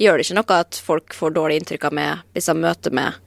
gjør 0.00 0.18
det 0.20 0.26
ikke 0.28 0.38
noe 0.40 0.60
at 0.64 0.78
folk 0.90 1.16
får 1.16 1.34
dårlig 1.36 1.60
inntrykk 1.60 1.90
av 1.90 1.98
meg 2.00 2.24
hvis 2.36 2.48
de 2.50 2.56
møter 2.60 2.94
meg 2.96 3.18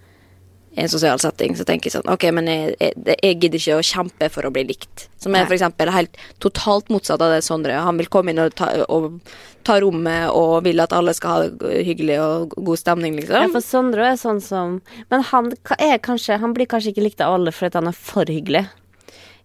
i 0.73 0.81
en 0.81 0.89
sosial 0.89 1.19
setting. 1.21 1.53
Så 1.53 1.65
tenker 1.69 1.89
jeg 1.89 1.93
sånn 1.99 2.09
OK, 2.09 2.23
men 2.33 2.47
jeg, 2.49 2.73
jeg, 2.81 3.17
jeg 3.21 3.35
gidder 3.43 3.59
ikke 3.61 3.75
å 3.77 3.85
kjempe 3.85 4.29
for 4.33 4.47
å 4.47 4.51
bli 4.53 4.63
likt. 4.71 5.07
Som 5.21 5.35
er 5.37 5.45
f.eks. 5.45 5.65
helt 5.93 6.17
totalt 6.41 6.89
motsatt 6.89 7.21
av 7.21 7.33
det 7.35 7.43
Sondre. 7.45 7.75
Han 7.85 7.99
vil 8.01 8.09
komme 8.09 8.33
inn 8.33 8.41
og 8.41 8.55
ta, 8.57 8.71
og 8.89 9.19
ta 9.67 9.77
rommet 9.83 10.31
og 10.33 10.63
vil 10.65 10.81
at 10.81 10.95
alle 10.97 11.13
skal 11.15 11.35
ha 11.35 11.49
det 11.61 11.83
hyggelig 11.85 12.17
og 12.23 12.55
god 12.57 12.81
stemning, 12.81 13.19
Ja, 13.21 13.43
liksom. 13.43 13.53
for 13.53 13.67
Sondre 13.67 14.07
er 14.11 14.17
sånn 14.19 14.41
som 14.43 14.79
Men 15.13 15.23
han 15.29 15.53
er 15.77 16.01
kanskje 16.03 16.39
Han 16.41 16.55
blir 16.57 16.67
kanskje 16.67 16.91
ikke 16.91 17.05
likt 17.05 17.21
av 17.23 17.37
alle 17.37 17.53
fordi 17.55 17.79
han 17.79 17.91
er 17.91 17.95
for 17.97 18.25
hyggelig. 18.25 18.65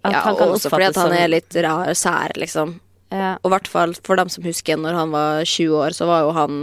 At 0.08 0.14
Ja, 0.16 0.22
og 0.32 0.56
også 0.56 0.72
fordi 0.72 0.88
han 0.96 1.12
er 1.12 1.28
litt 1.28 1.54
rar, 1.60 1.92
sær, 1.98 2.32
liksom. 2.40 2.78
ja. 3.12 3.34
Og 3.42 3.50
i 3.50 3.54
hvert 3.56 3.68
fall 3.68 3.94
for 4.00 4.16
dem 4.16 4.32
som 4.32 4.48
husker 4.48 4.80
når 4.80 4.96
han 4.96 5.12
var 5.12 5.44
20 5.44 5.76
år, 5.76 5.96
så 5.96 6.08
var 6.08 6.24
jo 6.24 6.32
han 6.38 6.58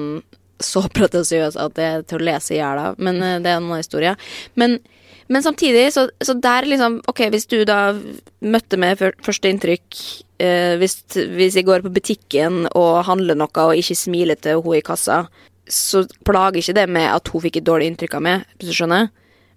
så 0.64 0.86
pretensiøs 0.98 1.58
at 1.60 1.78
det 1.78 1.88
er 1.88 2.04
til 2.08 2.22
å 2.22 2.28
lese 2.30 2.56
i 2.56 2.60
hjel 2.60 2.82
av. 2.82 3.00
Men 3.02 3.22
eh, 3.22 3.40
det 3.44 3.52
er 3.52 3.60
en 3.60 3.66
annen 3.68 3.82
historie. 3.82 4.16
Men, 4.60 4.78
men 5.32 5.44
samtidig, 5.46 5.88
så, 5.96 6.08
så 6.24 6.38
der 6.40 6.68
liksom 6.70 7.02
Ok, 7.12 7.26
hvis 7.34 7.50
du 7.52 7.58
da 7.68 7.96
møtte 8.46 8.80
med 8.80 9.02
første 9.26 9.52
inntrykk 9.52 10.00
eh, 10.44 10.76
hvis, 10.82 11.02
hvis 11.36 11.60
jeg 11.60 11.68
går 11.68 11.86
på 11.86 11.94
butikken 11.96 12.66
og 12.74 13.04
handler 13.10 13.38
noe 13.40 13.68
og 13.68 13.82
ikke 13.82 13.98
smiler 14.00 14.40
til 14.40 14.64
hun 14.64 14.80
i 14.80 14.86
kassa, 14.86 15.26
så 15.66 16.04
plager 16.28 16.62
ikke 16.62 16.78
det 16.78 16.90
med 16.94 17.10
at 17.10 17.30
hun 17.34 17.42
fikk 17.42 17.60
et 17.60 17.68
dårlig 17.68 17.90
inntrykk 17.90 18.20
av 18.20 18.26
meg, 18.26 18.50
hvis 18.60 18.70
du 18.70 18.78
skjønner. 18.78 19.10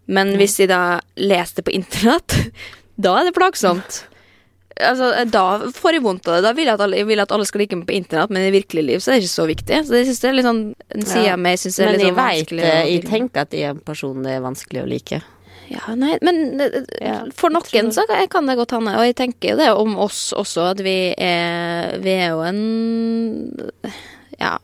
Men 0.08 0.32
hvis 0.40 0.56
jeg 0.60 0.70
da 0.70 1.00
leser 1.20 1.60
det 1.60 1.66
på 1.68 1.74
internett, 1.76 2.38
da 3.04 3.18
er 3.20 3.28
det 3.28 3.36
plagsomt. 3.36 4.02
Altså, 4.78 5.24
da 5.26 5.42
får 5.74 5.92
jeg 5.96 6.02
vondt 6.04 6.28
av 6.28 6.36
det. 6.36 6.42
Da 6.44 6.52
vil 6.54 6.68
jeg 6.68 6.74
at 6.76 6.82
alle, 6.84 6.96
jeg 7.00 7.06
vil 7.08 7.18
at 7.24 7.32
alle 7.34 7.46
skal 7.48 7.60
like 7.64 7.74
meg 7.74 7.86
på 7.88 7.96
internett, 7.96 8.30
men 8.30 8.44
i 8.46 8.52
virkelig 8.54 8.84
liv 8.86 9.00
så 9.02 9.10
er 9.10 9.18
det 9.18 9.24
ikke 9.26 9.34
så 9.34 9.46
viktig. 9.48 9.80
Så 9.88 9.90
det 9.96 10.04
synes 10.06 10.20
jeg 10.22 10.30
er 10.30 10.36
litt 10.38 10.46
sånn 10.46 10.60
en 10.94 11.02
side 11.08 11.32
av 11.32 11.40
meg 11.42 11.58
synes 11.58 11.76
det 11.80 11.82
er 11.82 11.88
Men 11.88 11.96
litt 11.96 12.04
jeg 12.04 12.12
sånn 12.12 12.20
veit 12.20 12.38
vanskelig 12.38 12.62
å 12.62 12.68
Jeg 12.68 12.86
tilgi. 13.02 13.10
tenker 13.10 13.40
at 13.42 13.50
jeg 13.58 13.62
er 13.66 13.70
en 13.74 13.80
person 13.88 14.22
det 14.22 14.30
er 14.36 14.44
vanskelig 14.44 14.82
å 14.84 14.88
like. 14.92 15.20
Ja, 15.68 15.94
nei, 15.98 16.14
men 16.24 16.60
eh, 16.64 16.78
Ja, 17.04 17.16
for 17.36 17.50
noen 17.50 17.90
så 17.92 18.06
kan- 18.30 18.46
det 18.46 18.56
godt 18.56 18.70
hende. 18.72 18.94
Og 18.96 19.04
jeg 19.04 19.16
tenker 19.16 19.50
jo 19.50 19.56
det 19.56 19.68
om 19.74 19.98
oss 19.98 20.32
også, 20.32 20.70
at 20.70 20.78
vi 20.80 21.12
er 21.18 21.98
Vi 21.98 22.10
er 22.10 22.28
jo 22.30 22.40
en 22.40 22.62
Ja, 24.38 24.56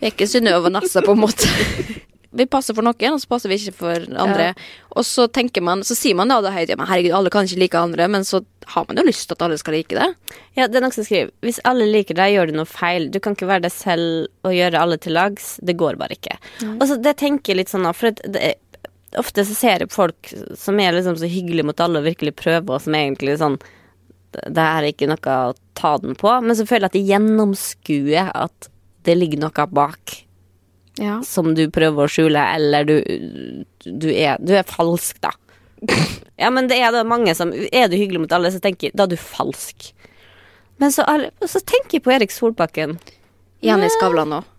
vi 0.00 0.06
er 0.06 0.10
ikke 0.12 0.28
Synnøve 0.28 0.70
Nassa, 0.70 1.00
på 1.00 1.12
en 1.16 1.24
måte. 1.24 1.48
Vi 2.34 2.46
passer 2.50 2.74
for 2.76 2.86
noen, 2.86 3.14
og 3.14 3.20
så 3.22 3.30
passer 3.30 3.52
vi 3.52 3.58
ikke 3.60 3.76
for 3.78 4.06
andre. 4.20 4.50
Og 4.98 5.06
så 5.06 5.26
tenker 5.30 5.62
man, 5.64 5.84
så 5.86 5.96
sier 5.98 6.16
man 6.18 6.32
da 6.32 6.40
da 6.42 6.50
høyt, 6.54 6.72
ja, 6.72 6.78
men 6.78 6.88
herregud, 6.90 7.14
alle 7.14 7.32
kan 7.34 7.46
ikke 7.46 7.60
like 7.62 7.78
andre, 7.78 8.08
men 8.10 8.26
så 8.26 8.42
har 8.74 8.86
man 8.88 8.98
jo 8.98 9.04
lyst 9.06 9.28
til 9.28 9.36
at 9.36 9.44
alle 9.46 9.58
skal 9.60 9.76
like 9.76 9.94
det. 9.94 10.08
Ja, 10.56 10.66
det 10.66 10.78
er 10.78 10.84
noen 10.84 10.94
som 10.94 11.04
skriver 11.04 11.32
Hvis 11.44 11.60
alle 11.68 11.86
liker 11.90 12.16
deg, 12.16 12.32
gjør 12.34 12.50
du 12.50 12.58
noe 12.58 12.68
feil. 12.70 13.10
Du 13.12 13.20
kan 13.22 13.36
ikke 13.36 13.50
være 13.50 13.66
deg 13.66 13.74
selv 13.74 14.46
og 14.46 14.56
gjøre 14.56 14.80
alle 14.80 14.98
til 15.02 15.16
lags. 15.16 15.54
Det 15.62 15.76
går 15.78 15.98
bare 16.00 16.16
ikke. 16.18 16.38
Og 16.74 16.86
så 16.90 16.98
det 17.00 17.16
tenker 17.20 17.52
jeg 17.52 17.62
litt 17.62 17.72
sånn, 17.72 17.88
for 17.94 18.10
at 18.10 18.22
det, 18.34 18.54
ofte 19.20 19.44
så 19.46 19.54
ser 19.56 19.84
jeg 19.84 19.94
folk 19.94 20.32
som 20.58 20.80
er 20.82 20.96
liksom 20.96 21.18
så 21.20 21.30
hyggelige 21.30 21.66
mot 21.68 21.80
alle 21.82 22.02
og 22.02 22.08
virkelig 22.08 22.34
prøver, 22.40 22.66
og 22.76 22.82
som 22.82 22.96
egentlig 22.98 23.38
sånn 23.42 23.58
Det 24.34 24.58
her 24.58 24.82
er 24.82 24.90
ikke 24.90 25.06
noe 25.06 25.34
å 25.46 25.54
ta 25.78 25.92
den 26.02 26.16
på, 26.18 26.30
men 26.42 26.56
så 26.58 26.66
føler 26.66 26.88
jeg 26.88 26.90
at 26.90 26.96
de 26.96 27.10
gjennomskuer 27.12 28.32
at 28.34 28.68
det 29.06 29.14
ligger 29.14 29.44
noe 29.44 29.66
bak 29.70 30.16
Ja. 31.00 31.18
som 31.26 31.54
du 31.58 31.64
prøver 31.74 32.04
å 32.04 32.10
skjule, 32.10 32.38
eller 32.54 32.86
du, 32.86 32.94
du, 33.82 34.08
er, 34.12 34.38
du 34.38 34.52
er 34.54 34.68
falsk, 34.68 35.18
da. 35.24 35.34
Ja, 36.36 36.48
men 36.50 36.66
det 36.66 36.80
er 36.82 36.90
da 36.90 37.04
mange 37.06 37.30
som 37.38 37.52
Er 37.54 37.86
du 37.86 37.92
hyggelig 37.94 38.24
mot 38.24 38.32
alle, 38.34 38.50
så 38.50 38.58
tenker 38.58 38.90
da 38.96 39.04
er 39.04 39.12
du 39.12 39.20
falsk. 39.20 39.92
Men 40.82 40.90
så, 40.90 41.04
så 41.46 41.60
tenker 41.62 42.00
jeg 42.00 42.02
på 42.02 42.10
Erik 42.10 42.34
Solbakken. 42.34 42.96
Jenny 43.62 43.86
Skavlan 43.94 44.40
òg. 44.40 44.50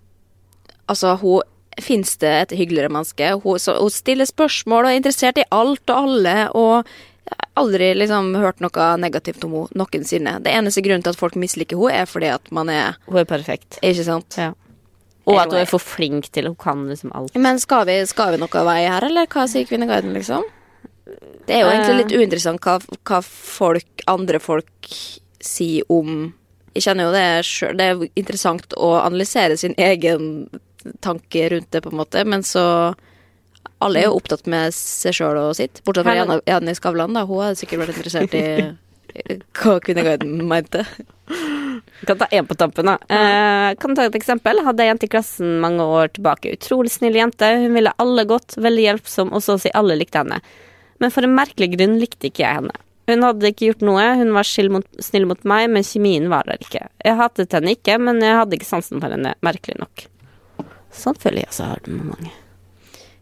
Altså, 0.87 1.17
hun 1.19 1.43
Fins 1.83 2.13
det 2.21 2.29
et 2.31 2.53
hyggeligere 2.55 2.87
menneske? 2.87 3.33
Hun, 3.43 3.59
så, 3.59 3.73
hun 3.75 3.91
stiller 3.91 4.23
spørsmål 4.29 4.85
og 4.85 4.93
er 4.93 4.99
interessert 5.01 5.41
i 5.41 5.43
alt 5.51 5.91
og 5.91 6.05
alle, 6.07 6.35
og 6.55 6.87
jeg 7.25 7.35
har 7.35 7.49
aldri 7.59 7.89
liksom 7.97 8.29
hørt 8.39 8.61
noe 8.63 8.85
negativt 9.01 9.43
om 9.43 9.57
henne 9.57 9.81
noensinne. 9.81 10.37
Det 10.45 10.53
eneste 10.55 10.83
grunnen 10.85 11.03
til 11.03 11.11
at 11.11 11.19
folk 11.19 11.35
misliker 11.35 11.81
henne, 11.81 12.05
er 12.05 12.07
fordi 12.07 12.29
at 12.31 12.47
man 12.55 12.71
er 12.71 12.95
Hun 13.09 13.19
er 13.19 13.27
perfekt. 13.27 13.81
Ikke 13.83 14.05
sant? 14.07 14.37
Ja. 14.39 14.53
Og 15.25 15.39
at 15.41 15.49
hun 15.49 15.57
er 15.57 15.69
for 15.69 15.81
flink 15.81 16.27
til 16.35 16.51
Hun 16.51 16.57
kan 16.61 16.83
liksom 16.89 17.13
alt. 17.17 17.35
Men 17.41 17.57
skal 17.61 17.87
vi, 17.89 17.97
skal 18.05 18.35
vi 18.35 18.41
noe 18.41 18.65
vei 18.67 18.81
her, 18.85 19.07
eller 19.07 19.29
hva 19.31 19.47
sier 19.49 19.65
Kvinneguiden, 19.65 20.13
liksom? 20.13 20.45
Det 21.45 21.53
er 21.53 21.63
jo 21.63 21.71
egentlig 21.71 21.97
litt 21.99 22.15
uinteressant 22.17 22.61
hva, 22.65 22.79
hva 23.05 23.19
folk, 23.25 24.05
andre 24.09 24.41
folk 24.41 24.89
sier 25.45 25.85
om 25.93 26.33
Jeg 26.75 26.87
kjenner 26.87 27.07
jo 27.07 27.15
det 27.15 27.25
sjøl. 27.47 27.75
Det 27.77 27.89
er 27.89 28.05
interessant 28.17 28.77
å 28.77 28.95
analysere 29.01 29.57
sin 29.57 29.75
egen 29.77 30.47
tanke 31.01 31.49
rundt 31.53 31.69
det, 31.73 31.81
på 31.81 31.93
en 31.93 31.99
måte, 32.01 32.25
men 32.25 32.45
så 32.45 32.93
Alle 33.83 34.01
er 34.01 34.07
jo 34.07 34.17
opptatt 34.17 34.45
med 34.49 34.73
seg 34.73 35.17
sjøl 35.17 35.37
og 35.41 35.55
sitt, 35.57 35.81
bortsett 35.85 36.07
fra 36.07 36.15
Janne, 36.15 36.39
Jenny 36.47 36.73
Skavlan, 36.77 37.13
da. 37.17 37.25
Hun 37.27 37.43
hadde 37.43 37.59
sikkert 37.59 37.83
vært 37.83 37.97
interessert 37.97 38.37
i 38.37 38.45
hva 39.55 39.77
Kvinneguiden 39.83 40.41
mente. 40.47 40.85
Kan 42.07 42.19
ta 42.21 42.27
én 42.31 42.47
på 42.47 42.57
tampen, 42.59 42.89
da. 42.89 42.95
Eh, 43.09 43.75
kan 43.81 43.95
ta 43.97 44.05
et 44.07 44.17
eksempel. 44.17 44.61
Hadde 44.65 44.83
ei 44.83 44.89
jente 44.91 45.07
i 45.07 45.11
klassen 45.11 45.59
mange 45.63 45.83
år 45.83 46.13
tilbake. 46.15 46.53
Utrolig 46.57 46.93
snill 46.93 47.17
jente. 47.17 47.49
Hun 47.63 47.75
ville 47.77 47.93
alle 48.01 48.25
godt, 48.29 48.57
veldig 48.61 48.87
hjelpsom, 48.87 49.33
og 49.35 49.43
så 49.45 49.57
å 49.57 49.61
si 49.61 49.73
alle 49.77 49.97
likte 49.99 50.23
henne. 50.23 50.41
Men 51.03 51.11
for 51.11 51.27
en 51.27 51.35
merkelig 51.35 51.73
grunn 51.75 51.99
likte 52.01 52.29
ikke 52.29 52.45
jeg 52.45 52.61
henne. 52.61 52.75
Hun 53.05 53.21
hadde 53.21 53.51
ikke 53.51 53.67
gjort 53.69 53.83
noe, 53.85 54.05
hun 54.17 54.31
var 54.33 54.47
snill 54.49 54.71
mot, 54.73 54.85
snill 55.03 55.27
mot 55.29 55.43
meg, 55.45 55.67
men 55.69 55.85
kjemien 55.85 56.25
var 56.31 56.47
der 56.49 56.61
ikke. 56.63 56.87
Jeg 57.05 57.19
hatet 57.19 57.53
henne 57.53 57.75
ikke, 57.75 57.99
men 58.01 58.21
jeg 58.23 58.39
hadde 58.39 58.57
ikke 58.57 58.69
sansen 58.69 59.03
for 59.03 59.13
henne, 59.13 59.35
merkelig 59.45 59.77
nok. 59.77 60.07
Sånn 60.95 61.17
føler 61.19 61.43
jeg 61.43 61.51
også 61.51 61.69
har 61.69 61.83
det 61.85 61.93
med 61.93 62.07
mange. 62.15 62.31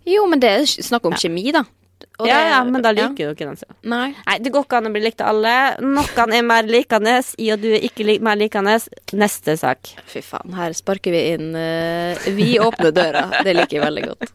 Jo, 0.07 0.23
men 0.29 0.39
det 0.43 0.51
er 0.51 0.63
snakk 0.69 1.07
om 1.09 1.17
kjemi, 1.19 1.49
da. 1.55 1.65
Og 2.21 2.27
ja, 2.29 2.35
det- 2.37 2.49
ja, 2.51 2.63
men 2.63 2.81
da 2.85 2.91
liker 2.93 3.15
du 3.15 3.31
ikke 3.33 3.47
den 3.49 3.57
så. 3.57 3.65
Nei. 3.89 4.13
Nei, 4.27 4.37
det 4.39 4.51
går 4.53 4.65
ikke 4.67 4.77
an 4.77 4.85
å 4.85 4.91
bli 4.93 5.01
likt 5.01 5.21
av 5.21 5.31
alle. 5.33 5.53
Noen 5.81 6.33
er 6.37 6.43
mer 6.45 6.63
likende, 6.69 7.15
i 7.41 7.51
og 7.51 7.59
du 7.63 7.71
er 7.73 7.81
ikke 7.87 8.05
li 8.05 8.19
mer 8.19 8.37
likende. 8.37 8.75
Neste 9.17 9.57
sak. 9.57 9.95
Fy 10.05 10.21
faen, 10.21 10.53
her 10.53 10.73
sparker 10.77 11.11
vi 11.11 11.23
inn 11.33 11.55
uh, 11.57 12.13
Vi 12.37 12.53
åpner 12.61 12.93
døra. 12.93 13.25
Det 13.43 13.55
liker 13.57 13.79
jeg 13.79 13.85
veldig 13.87 14.05
godt. 14.11 14.29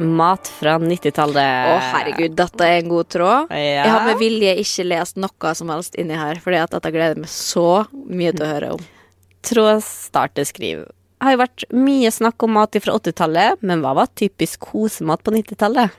Mat 0.00 0.48
fra 0.48 0.78
90-tallet. 0.80 1.66
Å, 1.70 1.74
herregud, 1.92 2.32
dette 2.38 2.64
er 2.64 2.78
en 2.80 2.88
god 2.88 3.08
tråd. 3.12 3.50
Ja. 3.52 3.84
Jeg 3.84 3.90
har 3.92 4.06
med 4.06 4.16
vilje 4.22 4.54
ikke 4.62 4.86
lest 4.88 5.18
noe 5.20 5.54
som 5.58 5.68
helst 5.68 5.98
inni 6.00 6.16
her, 6.16 6.40
fordi 6.40 6.56
at 6.62 6.72
dette 6.72 6.92
gleder 6.94 7.18
jeg 7.18 7.24
meg 7.26 7.32
så 7.34 7.66
mye 7.92 8.32
til 8.32 8.46
å 8.46 8.48
høre 8.48 8.70
om. 8.78 8.86
Tråd 9.44 9.82
starter 9.84 10.48
skriv. 10.48 10.86
Har 11.20 11.34
jo 11.34 11.40
vært 11.42 11.64
mye 11.76 12.10
snakk 12.12 12.42
om 12.46 12.54
mat 12.56 12.76
fra 12.80 12.94
80-tallet, 12.96 13.60
men 13.66 13.82
hva 13.84 13.92
var 13.98 14.08
typisk 14.16 14.70
kosemat 14.70 15.20
på 15.24 15.34
90-tallet? 15.34 15.92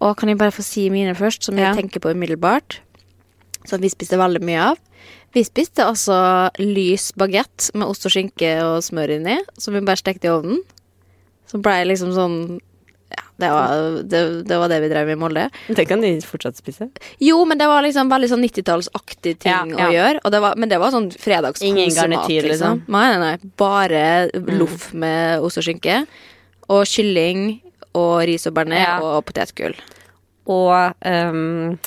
Og 0.00 0.14
kan 0.16 0.30
jeg 0.30 0.38
bare 0.40 0.54
få 0.54 0.62
si 0.64 0.86
mine 0.94 1.14
først, 1.18 1.42
som 1.44 1.58
Ja. 1.58 1.72
jeg 1.74 1.82
tenker 1.82 2.00
på 2.00 2.14
umiddelbart? 2.14 2.78
Som 3.66 3.80
vi 3.82 3.90
spiste 3.90 4.16
veldig 4.16 4.40
mye 4.40 4.60
av. 4.70 4.78
Vi 5.34 5.42
spiste 5.44 5.84
altså 5.84 6.48
lys 6.58 7.12
bagett 7.12 7.70
med 7.74 7.88
ost 7.88 8.06
og 8.06 8.12
skinke 8.14 8.62
og 8.64 8.80
smør 8.82 9.16
inni, 9.18 9.38
som 9.58 9.74
vi 9.74 9.80
bare 9.84 10.00
stekte 10.00 10.24
i 10.24 10.32
ovnen. 10.32 10.62
Så 11.46 11.60
ble 11.60 11.72
jeg 11.72 11.88
liksom 11.88 12.14
sånn 12.14 12.60
det 13.38 13.48
var 13.54 13.72
det, 14.02 14.20
det, 14.48 14.56
var 14.58 14.68
det 14.72 14.80
vi 14.82 14.88
drev 14.90 15.06
med 15.06 15.14
i 15.14 15.20
Molde. 15.20 15.44
Det 15.78 15.84
kan 15.86 16.00
de 16.02 16.08
fortsatt 16.26 16.58
spise. 16.58 16.88
Jo, 17.22 17.44
men 17.46 17.58
det 17.60 17.68
var 17.70 17.84
liksom 17.86 18.10
veldig 18.10 18.30
sånn 18.32 18.42
90-tallsaktig 18.42 19.36
ting 19.44 19.52
Ja, 19.52 19.60
ja. 19.78 19.86
å 19.86 19.94
gjøre. 19.94 20.22
Det 20.34 20.40
var, 20.42 20.56
men 20.58 20.72
det 20.72 20.80
var 20.82 20.90
sånn 20.94 21.06
fredagskosemat. 21.14 21.70
Ingen 21.70 21.94
garnityr, 21.94 22.48
liksom? 22.50 22.82
Nei, 22.90 23.04
nei, 23.14 23.20
nei. 23.22 23.52
Bare 23.62 24.02
loff 24.58 24.90
med 24.98 25.38
ost 25.46 25.60
og 25.62 25.68
skinke. 25.68 26.00
Og 26.68 26.82
kylling 26.90 27.46
og 27.94 28.16
ris 28.28 28.44
og 28.50 28.58
bearnés 28.58 28.82
Ja. 28.84 28.98
og 29.06 29.22
potetgull. 29.30 29.78
Og 30.50 31.06
um, 31.06 31.78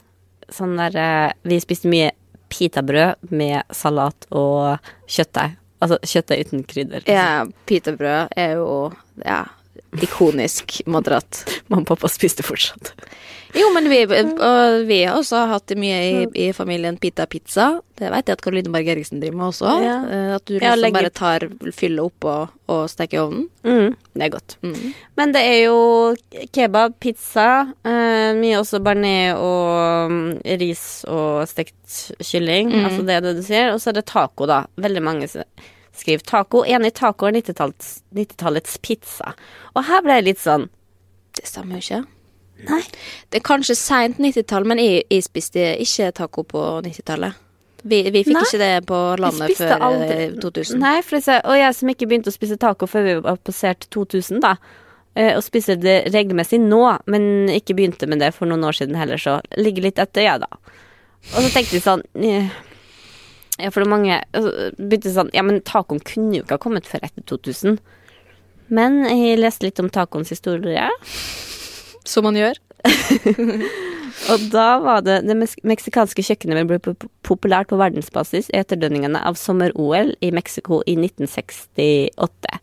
sånn 0.54 0.76
der 0.78 0.98
eh, 1.02 1.32
Vi 1.48 1.60
spiste 1.64 1.90
mye 1.92 2.12
pitabrød 2.52 3.32
med 3.32 3.64
salat 3.76 4.28
og 4.32 4.80
kjøttdeig. 5.08 5.58
Altså 5.82 5.98
kjøttdeig 6.04 6.46
uten 6.48 6.64
krydder. 6.70 7.04
liksom. 7.04 7.16
Ja, 7.16 7.46
pitabrød 7.70 8.36
er 8.38 8.58
jo 8.60 8.68
ja, 9.26 9.44
ikonisk 10.00 10.82
moderat. 10.88 11.44
Mamma 11.68 11.84
og 11.84 11.88
pappa 11.96 12.08
spiste 12.12 12.44
fortsatt. 12.46 12.94
Jo, 13.52 13.68
men 13.76 13.90
vi, 13.92 13.98
og 14.08 14.86
vi 14.88 15.02
har 15.04 15.18
også 15.20 15.42
hatt 15.50 15.74
mye 15.76 15.96
i, 16.08 16.20
i 16.40 16.52
familien 16.56 16.96
pita 16.96 17.26
pizza. 17.28 17.82
Det 18.00 18.08
vet 18.14 18.30
jeg 18.32 18.38
at 18.38 18.44
Karoline 18.46 18.72
Berg 18.72 18.88
Eriksen 18.94 19.20
driver 19.20 19.36
med 19.42 19.48
også. 19.50 19.74
Ja. 19.84 19.96
Eh, 20.08 20.30
At 20.38 20.46
du 20.48 20.54
liksom 20.56 20.80
legger- 20.80 20.96
bare 20.96 21.12
tar 21.12 21.46
fyller 21.76 22.08
opp 22.08 22.24
og, 22.32 22.54
og 22.72 22.86
steker 22.94 23.18
i 23.18 23.22
ovnen. 23.26 23.50
Mm, 23.68 23.98
det 24.16 24.24
er 24.24 24.32
godt. 24.38 24.56
Mm. 24.64 24.94
Men 25.20 25.36
det 25.36 25.42
er 25.50 25.60
jo 25.66 26.16
kebab, 26.56 26.96
pizza, 27.04 27.50
eh, 27.84 28.32
mye 28.40 28.62
også 28.62 28.80
bearnés 28.88 29.36
og 29.36 30.16
mm, 30.16 30.32
ris 30.64 30.86
og 31.12 31.44
stekt 31.52 32.00
kylling. 32.24 32.72
Mm. 32.72 32.86
Altså 32.88 33.04
det 33.04 33.20
er 33.20 33.28
det 33.28 33.36
du 33.42 33.44
sier. 33.52 33.74
Og 33.76 33.84
så 33.84 33.92
er 33.92 34.00
det 34.00 34.08
taco, 34.16 34.48
da. 34.48 34.64
Veldig 34.80 35.04
mange 35.12 35.28
s- 35.28 35.44
skriver 35.98 36.24
taco. 36.26 36.64
Enig, 36.66 36.94
taco 36.98 37.28
er 37.28 37.36
90-tallets 37.40 38.02
90-tallets 38.16 38.78
pizza. 38.86 39.34
Og 39.76 39.86
her 39.90 40.02
ble 40.06 40.20
jeg 40.20 40.28
litt 40.32 40.42
sånn 40.44 40.70
Det 41.38 41.46
stemmer 41.48 41.80
jo 41.80 41.84
ikke. 41.86 42.02
Nei. 42.70 42.82
Det 43.32 43.40
er 43.40 43.46
kanskje 43.48 43.76
seint 43.80 44.20
90-tall, 44.22 44.66
men 44.70 44.78
jeg, 44.82 45.06
jeg 45.10 45.24
spiste 45.26 45.64
ikke 45.82 46.12
taco 46.20 46.44
på 46.46 46.62
90-tallet. 46.86 47.40
Vi, 47.82 48.04
vi 48.14 48.22
fikk 48.28 48.36
Nei, 48.36 48.44
ikke 48.46 48.60
det 48.62 48.74
på 48.86 48.98
landet 49.18 49.56
før 49.58 49.72
aldri- 49.88 50.18
eh, 50.28 50.36
2000. 50.44 50.78
Nei, 50.84 50.92
jeg, 51.02 51.40
og 51.42 51.56
jeg 51.58 51.74
som 51.80 51.90
ikke 51.90 52.06
begynte 52.12 52.30
å 52.30 52.36
spise 52.36 52.58
taco 52.62 52.86
før 52.86 53.08
vi 53.08 53.16
var 53.26 53.40
passert 53.42 53.88
2000, 53.96 54.38
da. 54.44 54.52
eh, 55.16 55.32
Og 55.34 55.42
spiser 55.42 55.80
det 55.82 55.96
regelmessig 56.14 56.60
nå, 56.62 56.84
men 57.10 57.50
ikke 57.50 57.74
begynte 57.80 58.06
med 58.12 58.22
det 58.22 58.30
for 58.38 58.46
noen 58.52 58.68
år 58.70 58.78
siden 58.78 59.00
heller, 59.00 59.18
så 59.18 59.40
ligger 59.58 59.88
litt 59.88 59.98
etter, 60.04 60.28
jeg, 60.28 60.44
da. 60.44 60.52
Og 61.34 61.40
så 61.42 61.50
tenkte 61.56 61.80
jeg 61.80 61.86
sånn 61.88 62.06
eh, 62.22 62.54
Ja, 63.62 63.72
for 63.72 63.84
det 63.84 63.88
er 63.88 63.94
mange 63.94 64.18
altså, 64.34 64.52
begynte 64.80 65.14
sånn 65.14 65.32
Ja, 65.36 65.46
men 65.46 65.62
tacoen 65.68 66.02
kunne 66.06 66.36
jo 66.38 66.46
ikke 66.46 66.58
ha 66.58 66.64
kommet 66.64 66.90
før 66.90 67.06
etter 67.08 67.26
2000. 67.30 67.80
Men 68.72 69.02
jeg 69.06 69.40
leste 69.40 69.68
litt 69.68 69.80
om 69.84 69.92
tacoens 69.92 70.32
historie. 70.32 70.88
Som 72.08 72.26
man 72.30 72.40
gjør. 72.40 72.58
Og 74.32 74.46
da 74.54 74.68
var 74.84 75.04
det 75.06 75.22
det 75.28 75.36
meksikanske 75.68 76.24
kjøkkenet 76.26 76.68
ble 76.70 76.96
populært 77.28 77.72
på 77.72 77.80
verdensbasis 77.80 78.50
i 78.52 78.60
etterdønningene 78.62 79.22
av 79.28 79.38
sommer-OL 79.40 80.14
i 80.22 80.32
Mexico 80.36 80.82
i 80.86 80.96
1968. 81.00 82.60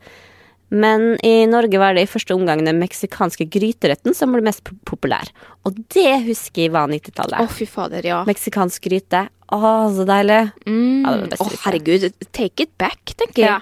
Men 0.71 1.15
i 1.25 1.47
Norge 1.49 1.79
var 1.81 1.95
det 1.97 2.03
i 2.05 2.11
første 2.11 2.35
omgang 2.37 2.61
den 2.67 2.77
meksikanske 2.81 3.47
gryteretten 3.49 4.15
som 4.17 4.35
ble 4.35 4.43
mest 4.45 4.61
populær. 4.89 5.31
Og 5.65 5.79
det 5.95 6.19
husker 6.27 6.67
jeg 6.67 6.75
var 6.75 6.89
Å, 6.89 6.93
90-tallet. 6.93 7.55
fy 7.57 7.65
fader, 7.69 8.05
ja. 8.05 8.21
Meksikansk 8.29 8.85
gryte. 8.85 9.25
Å, 9.49 9.59
så 9.97 10.05
deilig. 10.09 10.43
Mm. 10.69 11.07
Ja, 11.07 11.17
det 11.25 11.41
fikk. 11.41 11.57
herregud. 11.65 12.07
Take 12.37 12.67
it 12.69 12.75
back, 12.77 13.15
tenker 13.17 13.45
jeg. 13.47 13.49
Ja. 13.57 13.61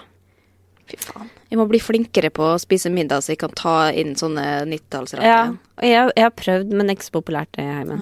Fy 0.91 0.99
faen. 1.03 1.31
Jeg 1.47 1.61
må 1.61 1.69
bli 1.71 1.79
flinkere 1.79 2.33
på 2.35 2.43
å 2.43 2.59
spise 2.59 2.91
middag, 2.91 3.23
så 3.23 3.33
jeg 3.37 3.39
kan 3.39 3.55
ta 3.55 3.77
inn 3.95 4.17
sånne 4.19 4.65
90-tallsretter. 4.67 5.27
Ja, 5.31 5.45
jeg, 5.79 6.11
jeg 6.17 6.27
har 6.27 6.35
prøvd, 6.35 6.73
men 6.75 6.89
det 6.89 6.97
er 6.97 6.99
ikke 6.99 7.07
så 7.13 7.15
populært 7.21 7.53
det 7.55 7.69
hjemme. 7.69 8.01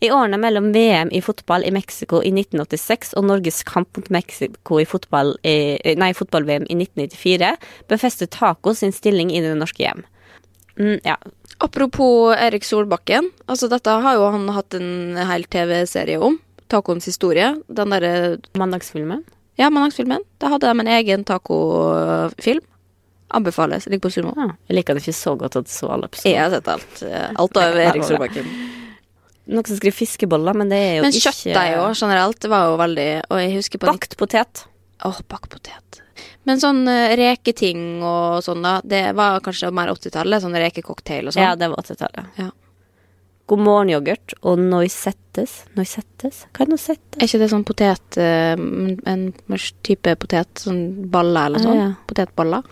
I 0.00 0.08
årene 0.10 0.38
mellom 0.40 0.70
VM 0.72 1.10
i 1.12 1.20
fotball 1.20 1.64
i 1.68 1.70
Mexico 1.74 2.22
i 2.24 2.30
1986 2.32 3.10
og 3.20 3.26
Norges 3.28 3.58
kamp 3.68 3.98
mot 3.98 4.08
Mexico 4.10 4.78
i 4.80 4.86
fotball 4.88 5.34
i, 5.44 5.56
nei, 6.00 6.12
fotball-VM 6.16 6.64
i 6.72 6.76
1994 6.78 7.50
befestet 7.92 8.30
taco 8.32 8.72
sin 8.74 8.94
stilling 8.96 9.28
i 9.34 9.42
det 9.44 9.52
norske 9.60 9.84
hjem. 9.84 10.00
Mm, 10.80 11.00
ja. 11.04 11.18
Apropos 11.60 12.32
Erik 12.40 12.64
Solbakken. 12.64 13.28
Altså, 13.44 13.68
dette 13.68 13.92
har 14.00 14.16
jo 14.16 14.30
han 14.32 14.48
hatt 14.56 14.78
en 14.78 15.18
hel 15.28 15.44
TV-serie 15.52 16.16
om. 16.24 16.38
Tacoens 16.72 17.04
historie. 17.10 17.50
Den 17.68 17.92
derre 17.92 18.38
Mandagsfilmen. 18.56 19.20
Ja, 19.60 19.68
Mandagsfilmen. 19.68 20.24
Da 20.40 20.48
hadde 20.54 20.70
de 20.72 20.80
en 20.80 20.92
egen 20.96 21.24
tacofilm. 21.28 22.64
Anbefales. 23.36 23.84
Ligger 23.86 24.08
på 24.08 24.14
Sumo. 24.16 24.32
Ja, 24.40 24.48
jeg 24.70 24.80
liker 24.80 24.96
det 24.96 25.04
ikke 25.04 25.18
så 25.20 25.36
godt 25.38 25.60
at 25.60 25.68
så 25.70 25.92
alle 25.92 26.08
Jeg 26.24 26.40
har 26.40 26.50
sett 26.56 26.68
alt. 26.72 27.02
eh, 27.04 27.28
Alt 27.36 27.60
av 27.60 27.76
Erik 27.84 28.08
Solbakken. 28.08 28.48
Noen 29.50 29.66
som 29.66 29.76
skriver 29.80 29.96
fiskeboller, 29.98 30.54
men 30.56 30.70
det 30.70 30.78
er 30.78 30.92
jo 31.00 31.02
Men 31.06 31.12
ikke 31.16 31.32
kjøttdeig 31.34 31.76
òg, 31.80 31.94
generelt, 31.98 32.46
var 32.52 32.68
jo 32.70 32.76
veldig 32.80 33.08
Og 33.30 33.40
jeg 33.42 33.56
husker 33.56 33.82
på 33.82 33.90
Bakt 33.90 34.16
potet. 34.20 34.64
Åh, 35.08 35.18
bakt 35.32 35.50
potet. 35.52 36.00
Men 36.44 36.60
sånn 36.60 36.82
eh, 36.88 37.14
reketing 37.18 38.02
og 38.04 38.42
sånn, 38.44 38.62
da, 38.64 38.78
det 38.84 39.02
var 39.16 39.40
kanskje 39.44 39.70
mer 39.74 39.88
80-tallet? 39.92 40.42
Sånn 40.44 40.56
rekecocktail 40.60 41.28
og 41.30 41.34
sånn? 41.36 41.44
Ja, 41.46 41.54
det 41.56 41.68
var 41.72 41.80
80-tallet. 41.82 42.28
Ja. 42.40 42.50
God 43.50 43.62
morgen-yoghurt 43.66 44.34
og 44.46 44.60
noisettes. 44.62 45.56
Noisettes? 45.74 46.44
Hva 46.54 46.66
er 46.66 46.70
noisettes? 46.70 47.16
Er 47.18 47.26
ikke 47.26 47.40
det 47.42 47.48
sånn 47.50 47.64
potet 47.66 48.18
eh, 48.22 48.52
En 49.10 49.24
type 49.82 50.14
potet? 50.22 50.62
Sånn 50.62 50.84
baller 51.10 51.48
eller 51.50 51.58
Ah, 51.58 51.66
sånn? 51.66 51.80
ja. 51.80 51.88
Potetballer? 52.06 52.68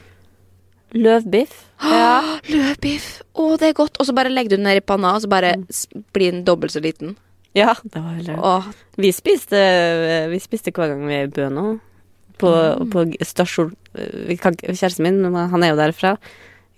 Løvbiff. 0.95 1.65
Ja. 1.83 2.39
Løvbiff! 2.49 3.09
Å, 3.39 3.57
det 3.61 3.69
er 3.71 3.75
godt. 3.79 3.99
Og 4.01 4.07
så 4.09 4.15
bare 4.17 4.31
legger 4.33 4.51
du 4.51 4.57
den 4.57 4.65
ned 4.67 4.81
i 4.81 4.85
panna, 4.85 5.15
og 5.15 5.23
så 5.23 5.29
bare 5.31 5.55
Mm. 5.59 5.67
blir 6.13 6.33
den 6.33 6.45
dobbelt 6.45 6.73
så 6.75 6.81
liten. 6.83 7.17
ja, 7.55 7.75
det 7.85 8.01
var 8.03 8.15
veldig 8.17 8.39
Åh, 8.39 8.67
Vi 8.97 9.11
spiste, 9.13 9.61
vi 10.31 10.39
spiste 10.39 10.71
hver 10.73 10.89
gang 10.93 11.07
vi 11.09 11.15
er 11.15 11.25
i 11.29 11.31
Bø 11.33 11.49
nå. 11.51 11.81
På, 12.39 12.51
Mm. 12.79 12.91
på 12.91 13.05
stasjon 13.27 13.73
kan, 14.39 14.55
Kjæresten 14.57 15.03
min, 15.03 15.35
han 15.35 15.63
er 15.63 15.71
jo 15.73 15.77
derfra. 15.81 16.17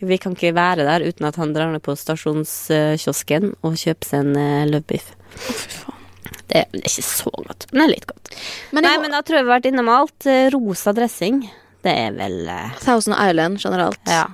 Vi 0.00 0.16
kan 0.16 0.32
ikke 0.34 0.54
være 0.56 0.86
der 0.88 1.04
uten 1.04 1.26
at 1.28 1.36
han 1.36 1.52
drar 1.52 1.70
ned 1.72 1.82
på 1.82 1.92
stasjonskiosken 1.96 3.54
og 3.62 3.74
kjøper 3.76 4.06
seg 4.08 4.20
en 4.24 4.36
eh, 4.36 4.66
løvbiff. 4.70 5.10
fy 5.36 5.68
faen. 5.68 5.96
Det 6.50 6.56
er 6.64 6.78
ikke 6.80 7.04
så 7.04 7.30
godt, 7.30 7.66
men 7.72 7.82
det 7.82 7.84
er 7.84 7.92
litt 7.94 8.06
godt. 8.06 8.30
Men 8.72 8.82
Nei, 8.86 8.96
men 8.98 9.10
da 9.14 9.20
tror 9.22 9.36
jeg 9.38 9.44
vi 9.44 9.50
har 9.50 9.60
vært 9.60 9.68
innom 9.70 9.88
alt. 9.92 10.26
Eh, 10.26 10.48
Rosa 10.54 10.92
dressing, 10.96 11.44
det 11.86 11.96
er 12.06 12.12
vel 12.18 12.44
eh, 12.50 12.76
Thousand 12.84 13.16
Island 13.16 13.60
generelt. 13.62 14.00
Ja. 14.08 14.26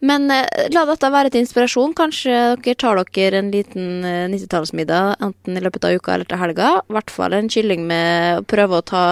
Men 0.00 0.30
eh, 0.30 0.46
la 0.72 0.84
dette 0.88 1.10
være 1.12 1.32
til 1.32 1.44
inspirasjon. 1.44 1.94
Kanskje 1.98 2.36
dere 2.62 2.78
tar 2.78 3.00
dere 3.14 3.42
en 3.42 3.50
liten 3.54 4.06
eh, 4.06 4.26
90-tallsmiddag 4.32 5.18
enten 5.24 5.58
i 5.58 5.64
løpet 5.64 5.88
av 5.88 5.98
uka 5.98 6.14
eller 6.14 6.30
til 6.30 6.42
helga. 6.42 6.70
I 6.86 6.96
hvert 6.98 7.12
fall 7.14 7.36
en 7.36 7.50
kylling 7.52 7.84
med 7.90 8.42
å 8.42 8.46
Prøve 8.48 8.80
å 8.80 8.86
ta, 8.86 9.04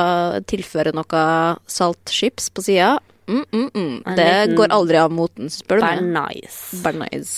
tilføre 0.49 0.95
noe 0.97 1.27
saltchips 1.71 2.49
på 2.57 2.65
sida. 2.71 2.97
Mm, 3.27 3.45
mm, 3.53 3.69
mm. 3.75 3.97
Det 4.17 4.31
går 4.57 4.73
aldri 4.75 5.03
av 5.03 5.13
moten, 5.13 5.51
spør 5.51 5.83
du 5.83 5.89
meg. 5.89 6.07
nice. 6.15 6.79
Bernays. 6.85 7.35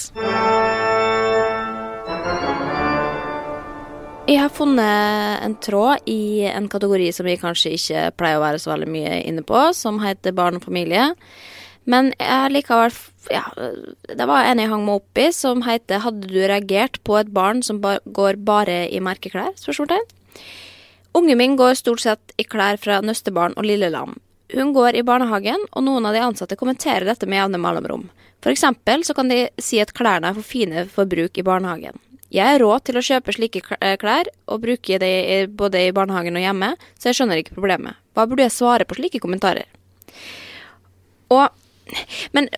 Jeg 4.28 4.42
har 4.42 4.50
funnet 4.52 5.40
en 5.40 5.54
tråd 5.64 6.04
i 6.04 6.44
en 6.44 6.66
kategori 6.68 7.06
som 7.16 7.25
vi 7.25 7.38
kanskje 7.40 7.70
ikke 7.78 8.00
pleier 8.20 8.37
å 8.37 8.42
være 8.42 8.58
så 8.61 8.75
veldig 8.75 8.88
mye 8.92 9.23
inne 9.25 9.40
på, 9.40 9.61
som 9.73 10.02
heter 10.02 10.35
barn 10.37 10.58
og 10.58 10.66
familie. 10.66 11.14
Men 11.88 12.11
jeg 12.20 12.50
likevel 12.52 12.92
ja, 13.32 13.47
Det 13.56 14.26
var 14.28 14.44
en 14.44 14.61
jeg 14.61 14.68
hang 14.68 14.85
meg 14.85 15.00
opp 15.00 15.20
i, 15.20 15.30
som 15.32 15.62
heter 15.64 16.02
'Hadde 16.04 16.28
du 16.28 16.40
reagert 16.44 17.00
på 17.04 17.16
et 17.16 17.32
barn 17.32 17.62
som 17.62 17.80
ba 17.80 17.99
går 18.04 18.37
bare 18.44 18.92
i 18.92 19.00
merkeklær?' 19.00 19.56
spørsmålstegn. 19.56 20.04
Ungen 21.16 21.38
min 21.38 21.56
går 21.56 21.80
stort 21.80 22.00
sett 22.00 22.32
i 22.37 22.44
klær 22.44 22.76
fra 22.76 23.00
nøstebarn 23.00 23.56
og 23.56 23.64
lille 23.64 23.88
lam. 23.88 24.20
Hun 24.52 24.75
går 24.75 24.94
i 24.94 25.02
barnehagen, 25.02 25.64
og 25.73 25.85
noen 25.85 26.04
av 26.04 26.12
de 26.12 26.20
ansatte 26.20 26.56
kommenterer 26.56 27.04
dette 27.04 27.26
med 27.26 27.40
jevne 27.40 27.58
mellomrom. 27.58 28.11
For 28.42 28.52
eksempel 28.52 29.04
så 29.04 29.14
kan 29.14 29.28
de 29.28 29.49
si 29.58 29.80
at 29.80 29.94
klærne 29.94 30.28
er 30.28 30.35
for 30.35 30.42
fine 30.42 30.87
for 30.87 31.06
bruk 31.06 31.38
i 31.38 31.42
barnehagen. 31.42 31.97
Jeg 32.35 32.44
har 32.44 32.61
råd 32.61 32.85
til 32.85 32.99
å 33.00 33.04
kjøpe 33.04 33.32
slike 33.32 33.62
eh, 33.80 33.94
klær 34.00 34.28
og 34.52 34.61
bruke 34.64 34.99
det 35.00 35.12
både 35.56 35.87
i 35.87 35.94
barnehagen 35.97 36.37
og 36.37 36.44
hjemme, 36.44 36.75
så 37.00 37.08
jeg 37.08 37.16
skjønner 37.20 37.40
ikke 37.40 37.56
problemet. 37.56 37.97
Hva 38.12 38.26
burde 38.28 38.44
jeg 38.44 38.52
svare 38.56 38.85
på 38.88 38.99
slike 38.99 39.20
kommentarer? 39.23 39.64
Og 41.32 41.49
Men 42.37 42.50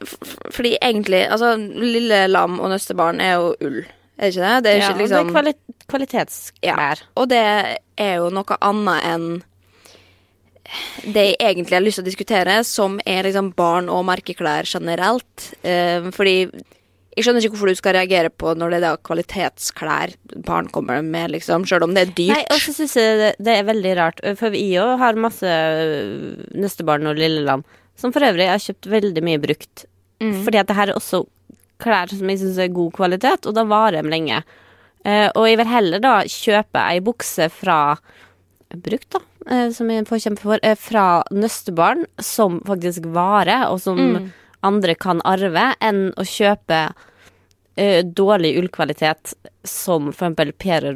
fordi 0.50 0.73
egentlig 0.83 1.21
Altså, 1.31 1.53
lille 1.57 2.25
lam 2.27 2.57
og 2.59 2.73
nøstebarn 2.73 3.21
er 3.23 3.37
jo 3.39 3.53
ull, 3.62 3.77
er 4.19 4.27
det 4.27 4.33
ikke 4.35 4.43
det? 4.49 4.65
Det 4.65 4.73
er 4.73 4.81
Ja, 4.81 4.89
liksom, 4.89 4.99
det 4.99 5.05
liksom 5.05 5.29
er 5.29 5.37
kvali 5.37 5.53
kvalitetsklær. 5.87 7.03
og 7.15 7.29
det 7.31 7.45
er 7.99 8.17
jo 8.17 8.31
noe 8.35 8.59
annet 8.61 9.07
enn 9.07 9.29
det 11.03 11.25
jeg 11.27 11.37
egentlig 11.41 11.75
har 11.75 11.83
lyst 11.83 11.99
til 11.99 12.05
å 12.05 12.11
diskutere, 12.11 12.65
som 12.65 13.00
er 13.07 13.25
liksom 13.27 13.53
barn 13.59 13.89
og 13.91 14.05
merkeklær 14.07 14.69
generelt. 14.71 15.49
Eh, 15.67 16.11
fordi 16.15 16.50
jeg 17.17 17.26
skjønner 17.26 17.43
ikke 17.43 17.57
hvorfor 17.57 17.73
du 17.73 17.79
skal 17.79 17.97
reagere 17.97 18.31
på 18.31 18.52
når 18.55 18.71
det 18.71 18.79
er 18.79 18.85
da 18.85 18.93
kvalitetsklær 19.09 20.12
barn 20.47 20.69
kommer 20.71 21.02
med, 21.02 21.33
liksom, 21.35 21.67
sjøl 21.67 21.88
om 21.88 21.97
det 21.97 22.05
er 22.05 22.12
dyrt. 22.14 22.37
Nei, 22.37 22.45
og 22.55 22.62
så 22.62 22.75
syns 22.76 22.95
jeg 22.99 23.19
det, 23.19 23.33
det 23.43 23.57
er 23.57 23.67
veldig 23.67 23.95
rart, 23.99 24.23
for 24.38 24.55
vi 24.55 24.62
òg 24.79 24.95
har 25.02 25.18
masse 25.18 25.51
øh, 25.51 26.38
nøstebarn 26.55 27.11
og 27.11 27.18
lilleland, 27.18 27.66
som 27.99 28.14
for 28.14 28.25
øvrig 28.29 28.46
har 28.49 28.62
kjøpt 28.62 28.87
veldig 28.94 29.25
mye 29.27 29.42
brukt. 29.42 29.85
Mm. 30.23 30.38
Fordi 30.46 30.61
at 30.62 30.70
det 30.70 30.79
her 30.79 30.92
er 30.92 31.01
også 31.01 31.25
klær 31.81 32.12
som 32.12 32.31
jeg 32.31 32.42
syns 32.42 32.61
er 32.62 32.75
god 32.77 32.94
kvalitet, 32.94 33.49
og 33.49 33.57
da 33.57 33.66
varer 33.68 34.05
de 34.05 34.12
lenge. 34.12 34.42
Uh, 35.01 35.29
og 35.33 35.46
jeg 35.49 35.57
vil 35.57 35.70
heller 35.70 36.03
da 36.05 36.14
kjøpe 36.29 36.81
ei 36.85 37.01
bukse 37.01 37.46
fra 37.57 37.79
brukt, 38.85 39.16
da, 39.16 39.23
uh, 39.49 39.68
som 39.73 39.88
jeg 39.90 40.07
får 40.07 40.20
kjempe 40.27 40.44
for, 40.44 40.61
uh, 40.61 40.77
fra 40.77 41.07
nøstebarn, 41.33 42.05
som 42.20 42.61
faktisk 42.68 43.09
varer, 43.16 43.66
og 43.73 43.81
som 43.81 43.99
Mm. 44.01 44.29
Andre 44.66 44.94
kan 44.94 45.23
arve, 45.25 45.70
enn 45.81 46.11
å 46.20 46.27
kjøpe 46.27 46.81
uh, 46.92 48.01
dårlig 48.05 48.55
ullkvalitet 48.61 49.35
som 49.64 50.11
for 50.12 50.31
eksempel 50.31 50.53
Pierre 50.53 50.94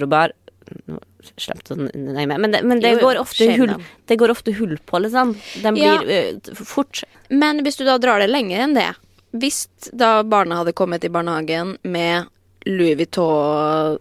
Slemt 1.40 1.70
å 1.72 1.77
nevne, 1.77 2.37
men 2.38 2.53
det, 2.53 2.61
men 2.64 2.81
det 2.83 2.94
Jo, 2.94 2.98
jo, 2.98 3.05
går 3.07 3.18
ofte 3.22 3.46
hull 3.57 3.72
det. 4.09 4.16
Går 4.20 4.33
ofte 4.33 4.53
hull 4.59 4.77
på, 4.85 5.00
liksom. 5.00 5.35
Den 5.62 5.77
Ja. 5.77 5.98
blir 5.98 6.11
eh, 6.12 6.55
fort 6.55 7.03
Men 7.31 7.62
hvis 7.64 7.77
du 7.81 7.85
da 7.85 7.96
drar 7.98 8.20
det 8.20 8.29
lenger 8.29 8.61
enn 8.61 8.74
det 8.77 8.90
Hvis 9.33 9.66
da 9.92 10.22
barna 10.22 10.61
hadde 10.61 10.77
kommet 10.77 11.05
i 11.05 11.09
barnehagen 11.12 11.79
med 11.83 12.29
Louis 12.66 12.96
Vuitton 12.96 13.98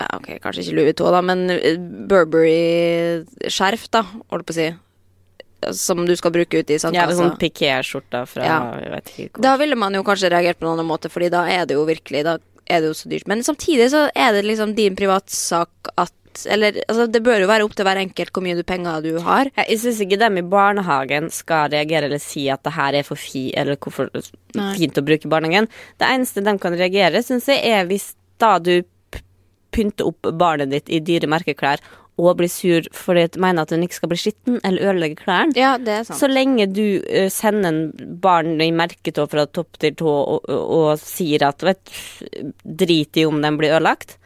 ja, 0.00 0.08
Ok, 0.16 0.30
kanskje 0.42 0.64
ikke 0.64 0.76
Louis 0.78 0.88
Vuitton, 0.92 1.12
da, 1.12 1.20
men 1.22 1.44
eh, 1.50 1.76
Burberry-skjerf, 2.10 3.88
da, 3.94 4.02
holdt 4.32 4.48
på 4.48 4.56
å 4.56 4.58
si. 4.58 4.70
Som 5.72 6.04
du 6.06 6.14
skal 6.16 6.30
bruke 6.34 6.58
ute 6.60 6.70
i 6.70 6.74
Ja, 6.76 6.78
sandkassa. 6.78 7.16
sånn 7.20 7.38
piké-skjorta 7.38 8.26
fra 8.28 8.42
Ja. 8.44 8.58
jeg 8.80 8.90
vet 8.92 9.04
ikke 9.14 9.30
hvor. 9.38 9.42
Da 9.42 9.56
ville 9.56 9.76
man 9.76 9.94
jo 9.94 10.02
kanskje 10.02 10.30
reagert 10.30 10.58
på 10.58 10.66
en 10.66 10.78
annen 10.78 10.86
måte, 10.86 11.08
Fordi 11.10 11.30
da 11.30 11.44
er 11.46 11.64
det 11.66 11.74
jo 11.76 11.86
virkelig 11.86 12.24
Da 12.24 12.38
er 12.66 12.80
det 12.80 12.88
jo 12.88 12.94
så 12.94 13.08
dyrt. 13.10 13.26
Men 13.28 13.40
samtidig 13.42 13.90
så 13.90 14.10
er 14.16 14.32
det 14.32 14.44
liksom 14.44 14.74
din 14.74 14.96
privatsak 14.96 15.68
at 15.98 16.12
Eller 16.50 16.72
altså, 16.88 17.06
det 17.12 17.22
bør 17.22 17.38
jo 17.40 17.46
være 17.46 17.62
opp 17.62 17.74
til 17.76 17.84
hver 17.86 17.96
enkelt 17.96 18.32
hvor 18.32 18.42
mye 18.42 18.56
du 18.56 18.64
penger 18.64 19.00
du 19.04 19.20
har. 19.20 19.50
Jeg 19.56 19.78
syns 19.78 20.00
ikke 20.02 20.18
dem 20.18 20.36
i 20.38 20.42
barnehagen 20.42 21.30
skal 21.30 21.68
reagere 21.70 22.06
eller 22.08 22.18
si 22.18 22.48
at 22.50 22.60
det 22.64 22.72
her 22.72 22.92
er 22.92 23.02
for 23.04 23.14
fi, 23.14 23.52
eller 23.56 23.76
hvorfor 23.76 24.10
Nei. 24.56 24.74
fint 24.74 24.94
å 24.98 25.04
bruke 25.06 25.28
barnehagen. 25.30 25.68
Det 25.96 26.08
eneste 26.08 26.42
de 26.42 26.58
kan 26.58 26.72
reagere, 26.74 27.22
syns 27.22 27.46
jeg, 27.46 27.62
er 27.64 27.84
hvis 27.86 28.14
da 28.40 28.58
du 28.58 28.82
pynter 29.70 30.06
opp 30.06 30.22
barnet 30.36 30.70
ditt 30.70 30.88
i 30.90 30.98
dyre 30.98 31.28
merkeklær 31.30 31.78
og 32.20 32.36
blir 32.38 32.50
sur 32.52 32.86
fordi 32.94 33.26
du 33.34 33.40
mener 33.42 33.64
at 33.64 33.72
den 33.74 33.82
ikke 33.86 33.98
skal 33.98 34.12
bli 34.12 34.20
skitten 34.20 34.58
eller 34.62 34.90
ødelegge 34.90 35.22
klærne. 35.24 35.56
Ja, 35.58 35.74
det 35.82 35.96
er 35.98 36.08
sant. 36.08 36.20
Så 36.20 36.30
lenge 36.30 36.68
du 36.70 36.84
uh, 37.02 37.30
sender 37.32 37.70
en 37.70 38.18
barn 38.22 38.60
i 38.62 38.70
merketå 38.74 39.26
fra 39.30 39.46
topp 39.46 39.80
til 39.82 39.96
tå 39.98 40.10
og, 40.10 40.50
og, 40.50 40.74
og 40.78 40.90
sier 41.02 41.46
at 41.48 41.64
vet, 41.66 41.96
drit 42.64 43.18
i 43.18 43.26
om 43.26 43.42
den 43.42 43.58
blir 43.58 43.74
ødelagt, 43.74 44.18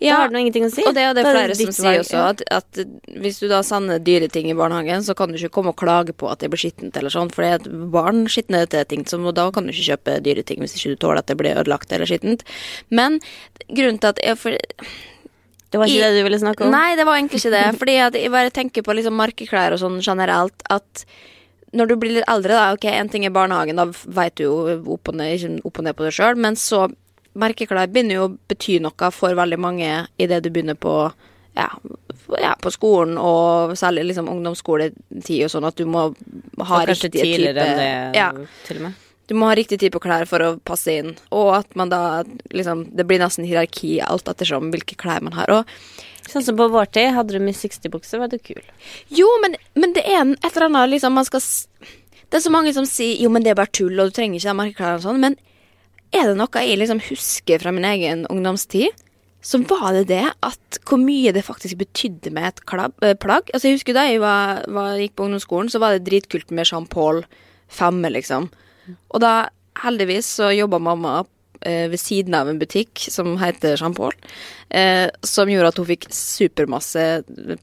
da 0.00 0.14
har 0.14 0.28
du 0.28 0.34
noe 0.34 0.42
ingenting 0.44 0.66
å 0.66 0.70
si. 0.72 0.84
Og 0.86 0.94
det 0.96 1.04
er 1.04 1.16
det 1.16 1.24
Da 1.26 1.34
flere 1.34 1.56
som 1.58 1.72
sier 1.74 2.00
også, 2.02 2.22
at, 2.32 2.42
at 2.50 2.80
hvis 3.22 3.40
du 3.42 3.46
da 3.50 3.60
sender 3.66 4.02
dyre 4.02 4.30
ting 4.32 4.50
i 4.50 4.56
barnehagen, 4.56 5.04
så 5.06 5.14
kan 5.18 5.30
du 5.30 5.38
ikke 5.38 5.52
komme 5.58 5.74
og 5.74 5.78
klage 5.80 6.14
på 6.16 6.30
at 6.30 6.42
det 6.42 6.50
blir 6.52 6.62
skittent 6.62 6.96
eller 6.98 7.12
sånn, 7.12 7.30
for 7.34 7.46
det 7.46 7.52
er 7.58 7.86
barn 7.92 8.24
skitner 8.30 8.68
til 8.70 8.86
ting, 8.90 9.06
og 9.20 9.34
da 9.38 9.48
kan 9.54 9.66
du 9.66 9.74
ikke 9.74 9.90
kjøpe 9.92 10.18
dyre 10.24 10.44
ting 10.46 10.62
hvis 10.64 10.76
ikke 10.78 10.94
du 10.94 11.00
tåler 11.04 11.22
at 11.22 11.30
det 11.30 11.38
blir 11.40 11.56
ødelagt 11.60 11.92
eller 11.94 12.10
skittent. 12.10 12.44
Men 12.90 13.20
grunnen 13.68 14.00
til 14.02 14.14
at 14.14 14.22
jeg 14.24 14.40
for, 14.40 14.56
Det 15.70 15.78
var 15.78 15.86
ikke 15.90 15.98
I- 15.98 16.06
det 16.06 16.18
du 16.18 16.24
ville 16.26 16.40
snakke 16.42 16.66
om? 16.66 16.72
Nei, 16.74 16.96
det 16.98 17.06
var 17.06 17.18
egentlig 17.18 17.42
ikke 17.42 17.52
det. 17.54 17.66
Fordi 17.82 17.98
jeg 17.98 18.32
bare 18.34 18.54
tenker 18.54 18.86
på 18.86 18.96
liksom 18.98 19.14
markeklær 19.18 19.76
og 19.76 19.82
sånn 19.82 20.00
generelt, 20.02 20.64
at 20.70 21.04
når 21.72 21.86
du 21.92 21.96
blir 22.02 22.16
litt 22.16 22.26
eldre, 22.30 22.56
da, 22.58 22.72
ok, 22.74 22.88
en 22.90 23.08
ting 23.12 23.24
er 23.24 23.30
barnehagen, 23.34 23.78
da 23.78 23.86
veit 24.10 24.34
du 24.40 24.48
jo 24.48 24.54
opp 24.96 25.12
og 25.12 25.20
ned, 25.20 25.36
ikke 25.36 25.66
opp 25.70 25.78
og 25.78 25.86
ned 25.86 25.96
på 25.98 26.06
det 26.08 26.14
sjøl, 26.16 26.40
men 26.40 26.58
så 26.58 26.88
Merkeklær 27.38 27.86
begynner 27.86 28.16
jo 28.16 28.22
å 28.26 28.30
bety 28.50 28.80
noe 28.82 29.10
for 29.14 29.36
veldig 29.38 29.58
mange 29.62 29.90
idet 30.18 30.40
du 30.42 30.48
begynner 30.50 30.74
på 30.74 30.94
ja, 31.54 31.68
ja, 32.40 32.56
på 32.58 32.72
skolen, 32.74 33.14
og 33.18 33.76
særlig 33.78 34.08
liksom 34.08 34.26
ungdomsskoletid 34.32 35.44
og 35.46 35.52
sånn, 35.52 35.66
at 35.68 35.78
du 35.78 35.86
må 35.86 36.08
ha 36.10 36.80
og 36.80 36.90
kanskje 36.90 37.12
tidligere 37.14 37.54
type 37.54 37.68
enn 37.68 37.78
det, 37.78 38.18
ja, 38.18 38.28
til 38.66 38.80
og 38.80 38.88
med. 38.88 39.06
Du 39.30 39.36
må 39.38 39.46
ha 39.46 39.54
riktig 39.54 39.78
tid 39.78 39.94
på 39.94 40.02
klær 40.02 40.26
for 40.26 40.42
å 40.42 40.54
passe 40.66 40.90
inn, 40.90 41.12
og 41.30 41.52
at 41.60 41.76
man 41.78 41.92
da 41.92 42.22
liksom 42.50 42.88
Det 42.98 43.06
blir 43.06 43.20
nesten 43.22 43.46
hierarki 43.46 44.00
alt 44.02 44.26
ettersom 44.28 44.72
hvilke 44.74 44.98
klær 44.98 45.22
man 45.22 45.36
har. 45.38 45.52
Og 45.54 46.30
Sånn 46.30 46.44
som 46.44 46.58
på 46.58 46.66
vår 46.70 46.90
tid, 46.94 47.12
hadde 47.16 47.34
du 47.34 47.42
mye 47.42 47.56
60-bukse, 47.56 48.18
var 48.20 48.30
du 48.30 48.36
kul. 48.38 48.60
Jo, 49.08 49.26
men, 49.42 49.56
men 49.78 49.94
det 49.96 50.04
er 50.04 50.20
en, 50.20 50.34
et 50.38 50.50
eller 50.52 50.68
annet 50.68 50.92
liksom 50.92 51.16
man 51.16 51.26
skal 51.26 51.42
Det 51.42 52.38
er 52.38 52.44
så 52.44 52.52
mange 52.54 52.74
som 52.76 52.86
sier 52.86 53.22
jo, 53.22 53.30
men 53.32 53.42
det 53.42 53.54
er 53.54 53.58
bare 53.58 53.72
tull, 53.74 53.96
og 53.98 54.10
du 54.10 54.18
trenger 54.18 54.38
ikke 54.38 54.50
de 54.50 54.58
merkeklærne 54.60 55.00
og 55.00 55.06
sånn, 55.06 55.22
men 55.22 55.38
er 56.10 56.26
det 56.26 56.36
noe 56.38 56.64
jeg 56.66 56.78
liksom 56.78 57.00
husker 57.06 57.62
fra 57.62 57.72
min 57.74 57.86
egen 57.86 58.26
ungdomstid, 58.30 58.94
så 59.46 59.60
var 59.64 59.94
det 59.96 60.08
det 60.10 60.24
at 60.44 60.80
hvor 60.86 61.00
mye 61.00 61.32
det 61.32 61.46
faktisk 61.46 61.78
betydde 61.80 62.32
med 62.34 62.50
et 62.50 62.62
eh, 63.06 63.14
plagg. 63.16 63.48
Altså 63.54 63.68
Jeg 63.68 63.78
husker 63.78 63.96
da 63.96 64.04
jeg 64.08 64.20
var, 64.20 64.66
var, 64.68 64.98
gikk 65.00 65.14
på 65.16 65.28
ungdomsskolen, 65.28 65.70
så 65.72 65.80
var 65.80 65.94
det 65.94 66.04
dritkult 66.10 66.50
med 66.50 66.68
Jean 66.68 66.86
Paul 66.90 67.22
5, 67.72 68.02
liksom. 68.18 68.50
Og 69.10 69.20
da, 69.22 69.34
heldigvis, 69.82 70.28
så 70.40 70.50
jobba 70.54 70.80
mamma 70.82 71.20
eh, 71.60 71.88
ved 71.90 72.00
siden 72.00 72.34
av 72.34 72.48
en 72.50 72.58
butikk 72.60 73.06
som 73.12 73.36
heter 73.40 73.76
Jean 73.80 73.94
Paul, 73.94 74.16
eh, 74.70 75.06
som 75.26 75.50
gjorde 75.50 75.72
at 75.72 75.80
hun 75.80 75.88
fikk 75.90 76.08
supermasse 76.14 77.06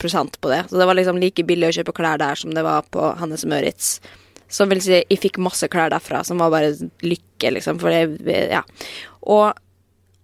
prosent 0.01 0.39
på 0.41 0.53
det. 0.53 0.63
Så 0.69 0.80
det 0.80 0.88
var 0.89 0.97
liksom 0.97 1.21
like 1.21 1.45
billig 1.47 1.71
å 1.71 1.75
kjøpe 1.80 1.95
klær 1.97 2.21
der 2.21 2.39
som 2.39 2.56
det 2.56 2.65
var 2.67 2.88
på 2.93 3.12
Hannes 3.19 3.45
Møritz. 3.49 3.97
Som 4.47 4.71
vil 4.71 4.82
si, 4.84 5.01
jeg 5.01 5.19
fikk 5.19 5.41
masse 5.43 5.67
klær 5.67 5.91
derfra, 5.91 6.23
som 6.23 6.39
var 6.39 6.53
bare 6.53 6.71
lykke, 7.03 7.51
liksom. 7.58 7.82
For 7.82 7.91
det, 7.91 8.38
ja. 8.53 8.62
Og, 9.27 9.58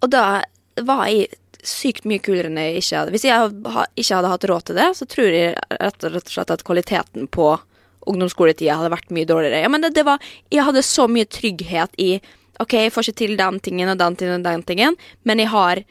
og 0.00 0.12
da 0.12 0.40
var 0.80 1.08
jeg 1.10 1.28
sykt 1.64 2.06
mye 2.08 2.20
kulere 2.20 2.50
enn 2.50 2.60
jeg 2.60 2.80
ikke 2.80 2.98
hadde 2.98 3.14
Hvis 3.14 3.24
jeg 3.24 3.52
ikke 4.00 4.18
hadde 4.18 4.32
hatt 4.32 4.46
råd 4.50 4.66
til 4.68 4.78
det, 4.78 4.88
så 4.98 5.06
tror 5.08 5.30
jeg 5.32 5.54
rett 5.80 6.06
og 6.08 6.18
slett 6.28 6.52
at 6.52 6.64
kvaliteten 6.66 7.28
på 7.32 7.54
ungdomsskoletida 8.10 8.78
hadde 8.78 8.92
vært 8.94 9.12
mye 9.14 9.28
dårligere. 9.28 9.62
Ja, 9.64 9.72
men 9.72 9.84
det, 9.84 9.94
det 9.96 10.06
var 10.06 10.22
Jeg 10.52 10.66
hadde 10.66 10.84
så 10.86 11.08
mye 11.10 11.28
trygghet 11.28 11.96
i 12.00 12.16
OK, 12.62 12.76
jeg 12.78 12.92
får 12.94 13.08
ikke 13.08 13.20
til 13.24 13.36
den 13.38 13.58
tingen 13.64 13.90
og 13.90 13.98
den 13.98 14.16
tingen 14.18 14.38
og 14.38 14.46
den 14.46 14.62
tingen, 14.66 14.98
men 15.26 15.42
jeg 15.42 15.50
har 15.54 15.82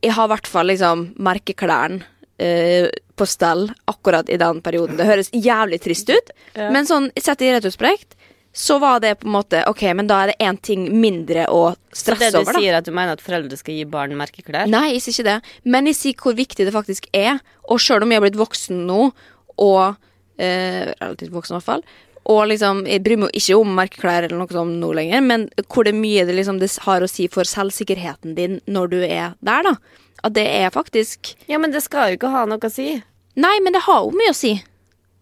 Jeg 0.00 0.16
har 0.16 0.26
i 0.26 0.32
hvert 0.32 0.48
fall 0.48 0.70
liksom 0.72 1.12
merkeklærne 1.20 2.00
uh, 2.02 2.88
på 3.12 3.26
stell 3.28 3.68
akkurat 3.86 4.30
i 4.32 4.38
den 4.40 4.62
perioden. 4.64 4.96
Det 4.96 5.06
høres 5.06 5.28
jævlig 5.30 5.78
trist 5.84 6.08
ut, 6.10 6.32
men 6.56 6.88
sånn 6.88 7.10
sett 7.20 7.44
i 7.44 7.52
retrospekt 7.52 8.16
så 8.52 8.78
var 8.78 9.00
det 9.00 9.14
på 9.20 9.26
en 9.26 9.32
måte 9.32 9.62
OK, 9.68 9.82
men 9.96 10.08
da 10.08 10.18
er 10.22 10.32
det 10.32 10.44
én 10.44 10.58
ting 10.60 10.84
mindre 11.00 11.46
å 11.48 11.72
stresse 11.92 12.12
over». 12.12 12.18
Så 12.18 12.24
det 12.24 12.32
du 12.32 12.40
over, 12.42 12.52
da. 12.52 12.60
sier, 12.60 12.76
at 12.76 12.88
du 12.88 12.92
mener 12.92 13.16
at 13.16 13.24
foreldre 13.24 13.56
skal 13.56 13.78
gi 13.78 13.86
barn 13.88 14.12
merkeklær? 14.18 14.68
Nei, 14.68 14.92
jeg 14.92 15.04
sier 15.06 15.16
ikke 15.16 15.28
det. 15.30 15.54
Men 15.72 15.88
jeg 15.88 15.98
sier 15.98 16.18
hvor 16.20 16.36
viktig 16.36 16.66
det 16.68 16.74
faktisk 16.74 17.08
er. 17.16 17.40
Og 17.72 17.80
sjøl 17.80 18.04
om 18.04 18.12
jeg 18.12 18.20
har 18.20 18.26
blitt 18.26 18.40
voksen 18.40 18.84
nå, 18.88 19.08
og 19.56 19.96
eh, 20.38 20.92
relativt 21.00 21.32
voksen 21.34 21.54
i 21.54 21.58
hvert 21.58 21.68
fall, 21.68 21.84
og 22.32 22.44
liksom, 22.52 22.84
jeg 22.86 23.02
bryr 23.02 23.18
meg 23.24 23.34
ikke 23.34 23.56
om 23.58 23.72
merkeklær 23.74 24.28
eller 24.28 24.38
noe 24.38 24.54
sånt 24.54 24.78
nå 24.78 24.92
lenger, 24.94 25.24
men 25.26 25.48
hvor 25.66 25.84
det 25.88 25.94
mye 25.98 26.22
det 26.28 26.36
liksom 26.38 26.60
det 26.60 26.70
har 26.84 27.02
å 27.02 27.10
si 27.10 27.26
for 27.32 27.48
selvsikkerheten 27.48 28.36
din 28.38 28.60
når 28.70 28.92
du 28.92 29.00
er 29.02 29.34
der, 29.42 29.66
da. 29.66 29.74
At 30.22 30.36
det 30.36 30.44
er 30.46 30.70
faktisk 30.70 31.32
Ja, 31.50 31.58
men 31.58 31.72
det 31.74 31.82
skal 31.82 32.12
jo 32.12 32.20
ikke 32.20 32.30
ha 32.30 32.44
noe 32.46 32.62
å 32.62 32.70
si. 32.70 33.02
Nei, 33.34 33.56
men 33.64 33.74
det 33.74 33.82
har 33.88 34.04
jo 34.04 34.12
mye 34.14 34.30
å 34.30 34.36
si. 34.38 34.52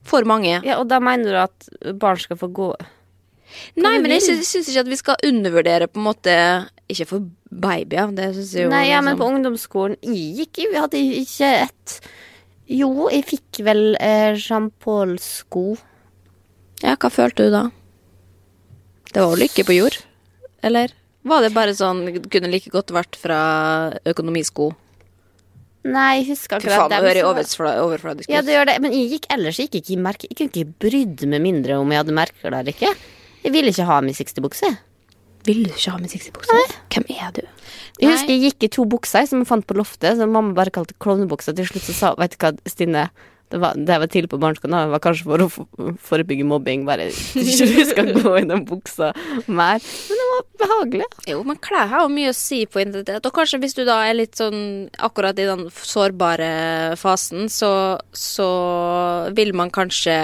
For 0.05 0.25
mange. 0.29 0.61
Ja, 0.65 0.79
Og 0.81 0.89
da 0.89 0.99
mener 1.01 1.33
du 1.33 1.39
at 1.41 1.69
barn 2.01 2.21
skal 2.21 2.37
få 2.41 2.49
gå 2.53 2.73
Nei, 3.81 3.97
men 3.99 4.13
jeg 4.15 4.23
syns, 4.23 4.69
ikke 4.71 4.85
at 4.85 4.91
vi 4.91 4.99
skal 4.99 5.25
undervurdere 5.27 5.89
på 5.91 5.99
en 6.01 6.07
måte 6.07 6.35
Ikke 6.91 7.07
for 7.09 7.25
babyer, 7.51 8.13
det 8.15 8.31
syns 8.37 8.53
jeg 8.55 8.69
jo 8.69 8.71
Nei, 8.73 8.85
ja, 8.91 9.01
men 9.01 9.17
liksom- 9.17 9.21
på 9.21 9.31
ungdomsskolen 9.35 9.97
Jeg 10.05 10.37
gikk 10.39 10.61
Vi 10.71 10.79
hadde 10.79 11.01
ikke 11.25 11.51
et 11.67 12.01
Jo, 12.71 13.09
jeg 13.11 13.25
fikk 13.27 13.63
vel 13.67 13.97
eh, 13.99 14.37
Jean 14.39 14.69
Paul-sko. 14.83 15.65
Ja, 16.85 16.95
hva 16.97 17.11
følte 17.13 17.49
du 17.49 17.55
da? 17.55 17.65
Det 19.11 19.19
var 19.19 19.33
jo 19.35 19.41
lykke 19.43 19.65
på 19.67 19.75
jord? 19.75 19.97
Eller 20.63 20.93
var 21.27 21.43
det 21.45 21.51
bare 21.53 21.73
sånn 21.77 22.05
Kunne 22.31 22.49
like 22.53 22.71
godt 22.73 22.93
vært 22.95 23.17
fra 23.19 23.41
økonomisko? 24.09 24.71
Nei, 25.91 26.21
jeg 26.21 26.27
husker 26.35 26.61
Fy 26.61 26.69
akkurat 26.69 26.83
faen, 26.85 26.91
det 26.93 27.01
hører 27.09 27.21
som- 27.21 27.31
overfla, 27.33 27.71
overfladisk 27.83 28.29
ut. 28.29 28.35
Ja, 28.35 28.43
det 28.45 28.53
gjør 28.55 28.67
det. 28.69 28.75
Men 28.85 28.93
jeg 28.93 29.09
gikk 29.15 29.27
ellers 29.33 29.57
jeg 29.59 29.71
gikk 29.71 29.81
ikke 29.81 29.95
i 29.97 30.03
merke. 30.05 30.29
Jeg 30.29 30.37
kunne 30.37 30.53
ikke 30.53 30.75
brydd 30.85 31.25
meg 31.33 31.41
mindre 31.41 31.79
om 31.81 31.91
jeg 31.91 32.03
hadde 32.05 32.17
merker 32.21 32.53
eller 32.53 32.69
ikke. 32.73 32.93
Jeg 33.43 33.53
ville 33.53 33.73
ikke 33.73 33.87
ha 33.89 34.01
min 34.05 34.15
60-bukse. 34.15 34.71
Vil 35.47 35.65
du 35.65 35.73
ikke 35.73 35.95
ha 35.95 36.01
musikk 36.03 36.29
i 36.29 36.35
buksa? 36.37 36.61
Hvem 36.93 37.09
er 37.17 37.35
du? 37.39 37.43
Jeg 38.01 38.07
Nei. 38.09 38.15
husker 38.15 38.33
jeg 38.35 38.45
gikk 38.47 38.69
i 38.69 38.73
to 38.77 38.87
bukser 38.89 39.27
som 39.29 39.43
jeg 39.43 39.49
fant 39.49 39.67
på 39.67 39.77
loftet, 39.79 40.19
som 40.21 40.33
mamma 40.33 40.57
bare 40.57 40.73
kalte 40.75 40.97
klovnebukser. 41.01 41.57
Til 41.57 41.69
slutt 41.69 41.87
så 41.89 41.97
sa 41.97 42.15
Vet 42.21 42.37
du 42.37 42.41
hva, 42.45 42.55
Stine. 42.69 43.11
Det 43.51 43.59
var, 43.59 43.75
det 43.75 43.97
var 43.99 44.07
tidlig 44.07 44.29
på 44.31 44.39
barneskolen. 44.39 44.77
Det 44.79 44.93
var 44.93 45.01
kanskje 45.03 45.27
for 45.27 45.43
å 45.43 45.49
forebygge 46.07 46.45
mobbing. 46.47 46.85
Bare 46.87 47.09
ikke 47.11 47.67
du 47.73 47.81
skal 47.89 48.13
gå 48.15 48.35
i 48.39 48.45
den 48.47 48.63
buksa 48.69 49.09
mer. 49.51 49.83
Men 49.83 50.21
det 50.21 50.29
var 50.31 50.45
behagelig. 50.63 51.09
Jo, 51.33 51.41
men 51.49 51.59
klær 51.59 51.91
har 51.91 52.05
jo 52.05 52.13
mye 52.15 52.31
å 52.31 52.37
si 52.37 52.61
på 52.71 52.85
identitet. 52.85 53.27
Og 53.27 53.35
kanskje 53.35 53.59
hvis 53.65 53.75
du 53.75 53.83
da 53.89 53.99
er 54.07 54.21
litt 54.21 54.39
sånn 54.39 54.87
akkurat 55.03 55.41
i 55.43 55.49
den 55.51 55.67
sårbare 55.75 56.53
fasen, 57.01 57.51
så, 57.51 57.73
så 58.15 58.51
vil 59.35 59.51
man 59.59 59.75
kanskje 59.75 60.21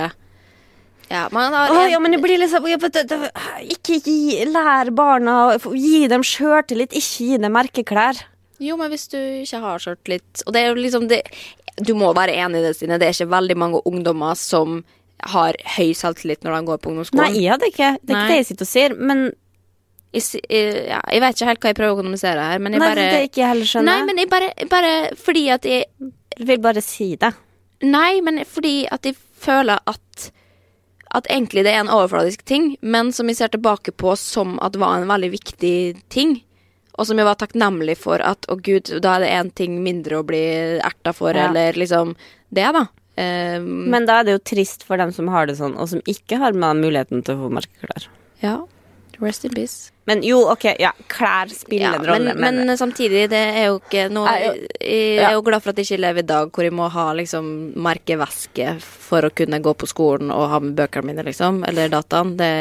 Ja, 1.11 1.29
man 1.31 1.53
har 1.55 1.71
Å, 1.71 1.77
en- 1.85 1.90
ja, 1.92 1.99
men 2.03 2.16
det 2.16 2.21
blir 2.23 2.38
liksom 2.42 2.64
vet, 2.66 2.87
det, 2.92 3.05
det, 3.11 3.31
Ikke 3.77 4.01
gi, 4.03 4.45
lær 4.51 4.90
barna 4.97 5.37
Gi 5.71 6.07
dem 6.11 6.25
sjøltillit, 6.27 6.90
ikke 6.99 7.29
gi 7.31 7.38
dem 7.38 7.53
merkeklær. 7.55 8.19
Jo, 8.59 8.75
men 8.81 8.90
hvis 8.90 9.07
du 9.12 9.19
ikke 9.45 9.61
har 9.62 9.79
sjøltillit 9.85 10.42
Og 10.47 10.53
det 10.57 10.62
er 10.64 10.71
jo 10.73 10.81
liksom 10.81 11.07
det 11.12 11.21
Du 11.79 11.92
må 11.95 12.11
være 12.16 12.35
enig 12.40 12.59
i 12.59 12.66
det, 12.66 12.75
Stine. 12.79 12.99
Det 12.99 13.07
er 13.11 13.14
ikke 13.14 13.31
veldig 13.37 13.57
mange 13.61 13.83
ungdommer 13.87 14.35
som 14.40 14.81
har 15.27 15.57
høy 15.77 15.95
selvtillit 15.97 16.42
når 16.45 16.59
de 16.59 16.66
går 16.69 16.79
på 16.85 16.90
ungdomsskolen. 16.90 17.25
Nei, 17.33 17.40
jeg 17.45 17.53
hadde 17.55 17.69
ikke. 17.71 17.90
Det 18.03 18.12
er 18.12 18.16
Nei. 18.16 18.23
ikke 18.25 18.33
det 18.33 18.37
jeg 18.42 18.47
sitter 18.51 18.66
og 18.66 18.69
sier. 18.71 18.95
Men 19.11 19.23
Jeg, 20.16 20.40
ja, 20.88 20.99
jeg 21.12 21.21
vet 21.25 21.37
ikke 21.37 21.49
helt 21.51 21.61
hva 21.64 21.71
jeg 21.73 21.77
prøver 21.77 21.92
å 21.95 21.99
kommunisere 21.99 22.45
her, 22.51 22.61
men 22.64 22.73
jeg 22.77 22.81
nei, 22.81 22.88
bare 22.88 23.03
det 23.11 23.16
er 23.21 23.25
ikke 23.29 23.40
jeg 23.42 23.49
heller 23.51 23.69
skjønner. 23.71 23.88
Nei, 23.90 24.05
men 24.09 24.21
jeg 24.23 24.29
bare, 24.33 24.51
bare 24.73 24.92
fordi 25.21 25.42
at 25.53 25.64
jeg 25.69 25.85
jeg 26.37 26.47
vil 26.51 26.61
bare 26.64 26.83
si 26.85 27.09
det. 27.21 27.31
Nei, 27.85 28.21
men 28.25 28.42
fordi 28.49 28.75
at 28.92 29.05
jeg 29.09 29.16
føler 29.40 29.81
at 29.88 30.27
At 31.16 31.29
egentlig 31.33 31.64
det 31.64 31.72
er 31.72 31.81
en 31.81 31.92
overfladisk 31.92 32.42
ting, 32.44 32.74
men 32.85 33.09
som 33.16 33.31
jeg 33.31 33.38
ser 33.38 33.52
tilbake 33.55 33.94
på 33.96 34.12
som 34.20 34.59
at 34.61 34.74
det 34.76 34.83
var 34.83 34.98
en 35.00 35.09
veldig 35.09 35.31
viktig 35.33 35.76
ting. 36.12 36.37
Og 36.98 37.09
som 37.09 37.18
jeg 37.20 37.29
var 37.29 37.38
takknemlig 37.40 37.96
for 38.00 38.20
at 38.24 38.44
å 38.52 38.57
gud, 38.61 38.90
da 39.05 39.16
er 39.16 39.24
det 39.24 39.33
én 39.33 39.50
ting 39.57 39.79
mindre 39.85 40.20
å 40.20 40.26
bli 40.29 40.42
erta 40.81 41.12
for, 41.16 41.33
Ja. 41.37 41.48
eller 41.48 41.72
liksom 41.76 42.14
det, 42.52 42.68
da. 42.76 42.87
Um, 43.16 43.88
Men 43.88 44.05
da 44.09 44.20
er 44.20 44.24
det 44.24 44.33
jo 44.37 44.44
trist 44.55 44.83
for 44.85 44.96
dem 45.00 45.12
som 45.12 45.29
har 45.33 45.46
det 45.48 45.57
sånn, 45.57 45.76
og 45.81 45.88
som 45.88 46.00
ikke 46.05 46.37
har 46.40 46.52
med 46.52 46.76
muligheten 46.85 47.24
til 47.24 47.37
å 47.37 47.46
få 47.48 47.52
merkeklær. 47.52 48.09
ja. 48.42 48.59
Rest 49.18 49.46
in 49.46 49.52
peace. 49.57 49.90
Men 50.07 50.23
jo, 50.23 50.38
ok, 50.53 50.64
ja, 50.79 50.92
klær 51.11 51.51
spiller 51.51 51.88
Ja, 51.88 51.95
en 51.99 52.07
rolle, 52.07 52.35
men, 52.38 52.61
men 52.69 52.79
samtidig, 52.79 53.25
det 53.33 53.40
er 53.59 53.64
jo 53.73 53.81
ikke 53.81 54.05
noe. 54.14 54.31
Jeg 54.81 55.19
er 55.27 55.35
jo 55.35 55.42
glad 55.47 55.64
for 55.64 55.73
at 55.75 55.81
jeg 55.83 55.88
ikke 55.90 56.03
lever 56.05 56.23
i 56.23 56.27
dag 56.29 56.53
hvor 56.55 56.62
jeg 56.69 56.75
må 56.79 56.87
ha 56.95 57.09
liksom 57.19 57.49
merkeveske 57.83 58.77
for 58.83 59.27
å 59.27 59.33
kunne 59.35 59.59
gå 59.62 59.75
på 59.79 59.88
skolen 59.90 60.31
og 60.35 60.47
ha 60.53 60.61
med 60.62 60.77
bøkene 60.79 61.11
mine, 61.11 61.25
liksom. 61.27 61.62
Eller 61.66 61.90
dataen. 61.92 62.37
Det, 62.38 62.53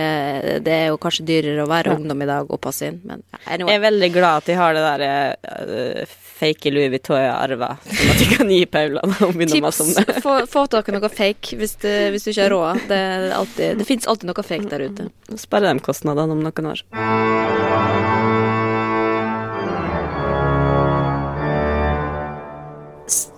det 0.65 0.73
er 0.73 0.87
jo 0.91 0.97
kanskje 1.01 1.25
dyrere 1.29 1.63
å 1.65 1.69
være 1.69 1.93
Ja. 1.93 1.99
ungdom 1.99 2.21
i 2.25 2.29
dag 2.29 2.49
og 2.49 2.61
passe 2.65 2.89
inn, 2.89 3.01
men 3.05 3.21
anyway. 3.45 3.73
Jeg 3.75 3.79
er 3.81 3.85
veldig 3.91 4.11
glad 4.17 4.37
at 4.41 4.49
de 4.49 4.57
har 4.57 4.73
det 4.73 4.85
der 4.85 5.03
uh, 5.45 6.15
fake 6.35 6.71
Louis 6.73 6.89
Vuitton 6.91 7.21
jeg 7.21 7.31
arva, 7.31 7.69
som 7.85 8.09
at 8.11 8.19
de 8.19 8.25
kan 8.33 8.49
gi 8.51 8.65
Paula 8.67 9.05
mase 9.07 9.45
Tips 9.53 10.19
få, 10.25 10.33
få 10.51 10.65
tak 10.73 10.89
i 10.89 10.95
noe 10.97 11.09
fake 11.13 11.55
hvis, 11.61 11.77
det, 11.85 11.93
hvis 12.11 12.25
du 12.27 12.33
ikke 12.33 12.47
har 12.49 12.53
råd. 12.57 12.81
Det, 12.89 12.99
alltid- 13.37 13.77
det 13.79 13.87
fins 13.87 14.09
alltid 14.11 14.33
noe 14.33 14.43
fake 14.49 14.69
der 14.73 14.87
ute. 14.89 15.07
Spare 15.39 15.69
dem 15.69 15.79
kostnadene 15.85 16.35
om 16.35 16.43
noen 16.43 16.71
år. 16.73 16.83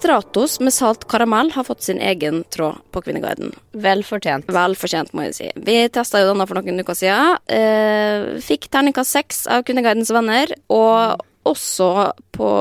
Stratos 0.07 0.59
med 0.59 0.71
salt 0.73 1.07
karamell 1.11 1.49
har 1.51 1.65
fått 1.67 1.81
sin 1.83 1.97
egen 1.99 2.43
tråd 2.49 2.77
på 2.95 3.01
Kvinneguiden. 3.03 3.51
Vel 3.75 4.03
fortjent. 4.07 4.47
Vel 4.55 4.77
fortjent, 4.79 5.11
må 5.11 5.25
jeg 5.25 5.33
si. 5.35 5.47
Vi 5.67 5.75
testa 5.91 6.21
jo 6.21 6.29
denne 6.29 6.45
for 6.47 6.55
noen 6.55 6.79
uker 6.79 6.95
siden. 6.95 7.41
Eh, 7.51 8.37
fikk 8.45 8.69
terningkast 8.71 9.17
seks 9.17 9.41
av 9.51 9.65
Kvinneguidens 9.67 10.13
venner, 10.15 10.53
og 10.71 11.25
også 11.51 11.89
på, 12.37 12.51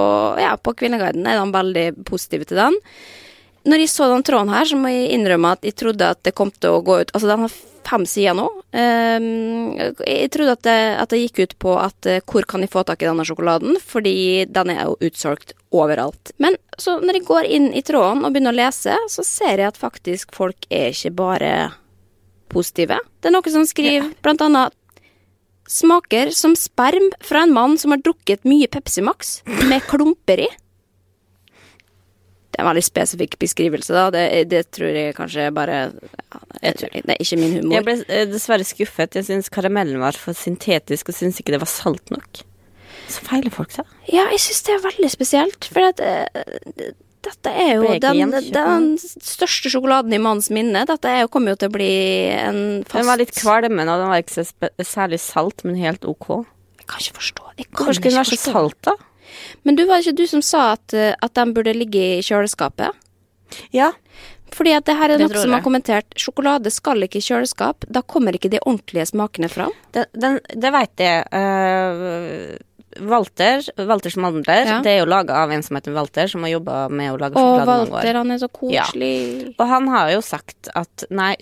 ja, 0.42 0.56
på 0.58 0.74
Kvinneguiden 0.80 1.28
er 1.30 1.38
de 1.38 1.54
veldig 1.54 1.86
positive 2.08 2.48
til 2.50 2.58
den. 2.64 2.80
Når 3.66 3.82
jeg 3.82 3.94
så 3.94 4.10
den 4.10 4.26
tråden 4.26 4.50
her, 4.54 4.66
så 4.66 4.78
må 4.78 4.90
jeg 4.90 5.14
innrømme 5.14 5.54
at 5.54 5.66
jeg 5.66 5.78
trodde 5.78 6.10
at 6.16 6.22
det 6.26 6.34
kom 6.38 6.50
til 6.54 6.74
å 6.74 6.82
gå 6.86 7.00
ut 7.02 7.14
Altså, 7.14 7.30
den 7.30 7.46
har 7.46 7.56
fem 7.86 8.06
sider 8.08 8.36
nå. 8.36 8.46
Jeg 8.74 10.30
trodde 10.34 10.56
at 10.56 10.64
det, 10.66 10.78
at 11.00 11.12
det 11.12 11.20
gikk 11.22 11.40
ut 11.44 11.54
på 11.62 11.76
at 11.80 12.08
eh, 12.10 12.22
hvor 12.26 12.46
kan 12.48 12.64
jeg 12.64 12.72
få 12.72 12.82
tak 12.86 13.02
i 13.02 13.08
denne 13.08 13.24
sjokoladen, 13.26 13.78
fordi 13.80 14.46
den 14.50 14.72
er 14.74 14.82
jo 14.88 14.98
utsolgt 15.08 15.54
overalt. 15.74 16.32
Men 16.42 16.58
så 16.78 16.98
når 17.00 17.20
jeg 17.20 17.28
går 17.28 17.50
inn 17.58 17.68
i 17.76 17.84
tråden 17.86 18.24
og 18.24 18.34
begynner 18.34 18.54
å 18.54 18.60
lese, 18.60 18.96
så 19.12 19.26
ser 19.26 19.62
jeg 19.62 19.70
at 19.70 19.80
faktisk 19.80 20.34
folk 20.36 20.68
er 20.70 20.92
ikke 20.92 21.14
bare 21.16 21.52
positive. 22.52 22.98
Det 23.20 23.30
er 23.30 23.36
noen 23.36 23.56
som 23.58 23.66
skriver 23.68 24.12
blant 24.24 24.44
annet 24.44 24.76
Smaker 25.66 26.30
som 26.30 26.52
sperm 26.54 27.08
fra 27.26 27.40
en 27.42 27.50
mann 27.50 27.72
som 27.78 27.90
har 27.90 27.98
drukket 27.98 28.46
mye 28.46 28.68
Pepsi 28.70 29.02
Max 29.02 29.40
med 29.66 29.82
klumper 29.90 30.44
i. 30.44 30.46
Det 32.56 32.62
er 32.62 32.64
en 32.64 32.70
veldig 32.70 32.86
spesifikk 32.86 33.34
beskrivelse, 33.36 33.92
da. 33.92 34.06
Det, 34.14 34.20
det 34.48 34.62
tror 34.72 34.94
jeg 34.96 35.12
kanskje 35.18 35.50
bare 35.52 35.74
ja, 35.92 36.38
jeg 36.62 36.78
tror, 36.80 36.94
Det 36.96 37.12
er 37.12 37.18
ikke 37.20 37.36
min 37.36 37.56
humor. 37.58 37.74
Jeg 37.76 37.84
ble 37.84 37.96
eh, 38.08 38.22
dessverre 38.30 38.64
skuffet. 38.64 39.18
Jeg 39.18 39.26
syns 39.28 39.52
karamellen 39.52 40.00
var 40.00 40.16
for 40.16 40.32
syntetisk, 40.32 41.10
og 41.12 41.18
syns 41.18 41.42
ikke 41.42 41.52
det 41.52 41.60
var 41.60 41.68
salt 41.68 42.08
nok. 42.14 42.40
Så 43.12 43.26
feiler 43.28 43.52
folk 43.52 43.76
seg. 43.76 43.90
Ja, 44.08 44.24
jeg 44.32 44.40
syns 44.40 44.64
det 44.64 44.72
er 44.72 44.80
veldig 44.86 45.10
spesielt, 45.12 45.68
for 45.68 45.84
at, 45.84 46.00
uh, 46.00 46.94
dette 47.26 47.52
er 47.52 47.74
jo 47.76 47.92
den, 48.00 48.32
den 48.54 48.86
største 49.02 49.68
sjokoladen 49.74 50.16
i 50.16 50.20
manns 50.22 50.48
minne. 50.48 50.86
Dette 50.88 51.12
jo, 51.20 51.28
kommer 51.32 51.52
jo 51.52 51.60
til 51.60 51.68
å 51.68 51.74
bli 51.76 51.92
en 52.32 52.62
fast 52.86 53.02
Den 53.02 53.10
var 53.10 53.20
litt 53.20 53.34
kvalmende, 53.36 53.84
og 53.92 54.00
den 54.00 54.14
var 54.14 54.24
ikke 54.24 54.38
så 54.38 54.70
særlig 54.80 55.20
salt, 55.20 55.66
men 55.68 55.76
helt 55.80 56.08
ok. 56.08 56.30
Jeg 56.80 56.88
kan 56.88 57.04
ikke 57.04 57.20
forstå. 57.20 57.52
Jeg 57.58 57.68
kan 57.68 57.82
Hvorfor 57.82 57.98
skulle 58.00 58.16
den 58.16 58.22
være 58.22 58.32
så 58.32 58.54
salt, 58.56 58.80
da? 58.88 58.96
Men 59.66 59.78
du 59.78 59.84
var 59.86 60.00
det 60.00 60.06
ikke 60.06 60.22
du 60.22 60.26
som 60.30 60.44
sa 60.44 60.72
at, 60.76 60.94
eh, 60.94 61.14
at 61.22 61.34
den 61.38 61.54
burde 61.56 61.74
ligge 61.76 62.02
i 62.18 62.22
kjøleskapet? 62.24 62.94
Ja. 63.74 63.92
Fordi 64.54 64.72
at 64.76 64.86
det 64.86 64.94
her 64.96 65.10
er 65.10 65.18
Det 65.18 65.26
noe 65.28 65.42
som 65.42 65.52
har 65.52 65.64
kommentert 65.64 66.14
Sjokolade 66.18 66.70
skal 66.72 67.02
ikke 67.04 67.20
i 67.20 67.26
kjøleskap. 67.26 67.84
Da 67.92 68.02
kommer 68.02 68.36
ikke 68.36 68.50
de 68.52 68.62
ordentlige 68.62 69.08
smakene 69.10 69.50
fram. 69.52 69.74
Den, 69.92 70.06
den, 70.14 70.38
det 70.54 70.72
veit 70.74 71.02
jeg. 71.02 71.26
Uh, 71.34 72.56
Walter, 73.00 73.60
Walters 73.76 74.16
mandler, 74.16 74.64
Ja. 74.64 74.80
det 74.80 74.92
er 74.92 74.98
jo 75.02 75.08
laga 75.10 75.34
av 75.42 75.50
en 75.52 75.62
som 75.62 75.76
heter 75.76 75.92
Walter, 75.92 76.26
som 76.28 76.42
har 76.42 76.50
jobba 76.50 76.88
med 76.88 77.12
å 77.12 77.18
lage 77.20 77.34
sjokolade 77.34 77.66
mange 77.66 77.90
år. 77.90 77.90
Walter, 77.92 78.14
han 78.14 78.30
er 78.30 78.38
så 78.38 78.48
koselig. 78.48 79.54
Og 79.58 79.68
han 79.68 79.88
har 79.88 80.12
jo 80.12 80.22
sagt 80.24 80.70
at 80.74 81.04
nei, 81.10 81.36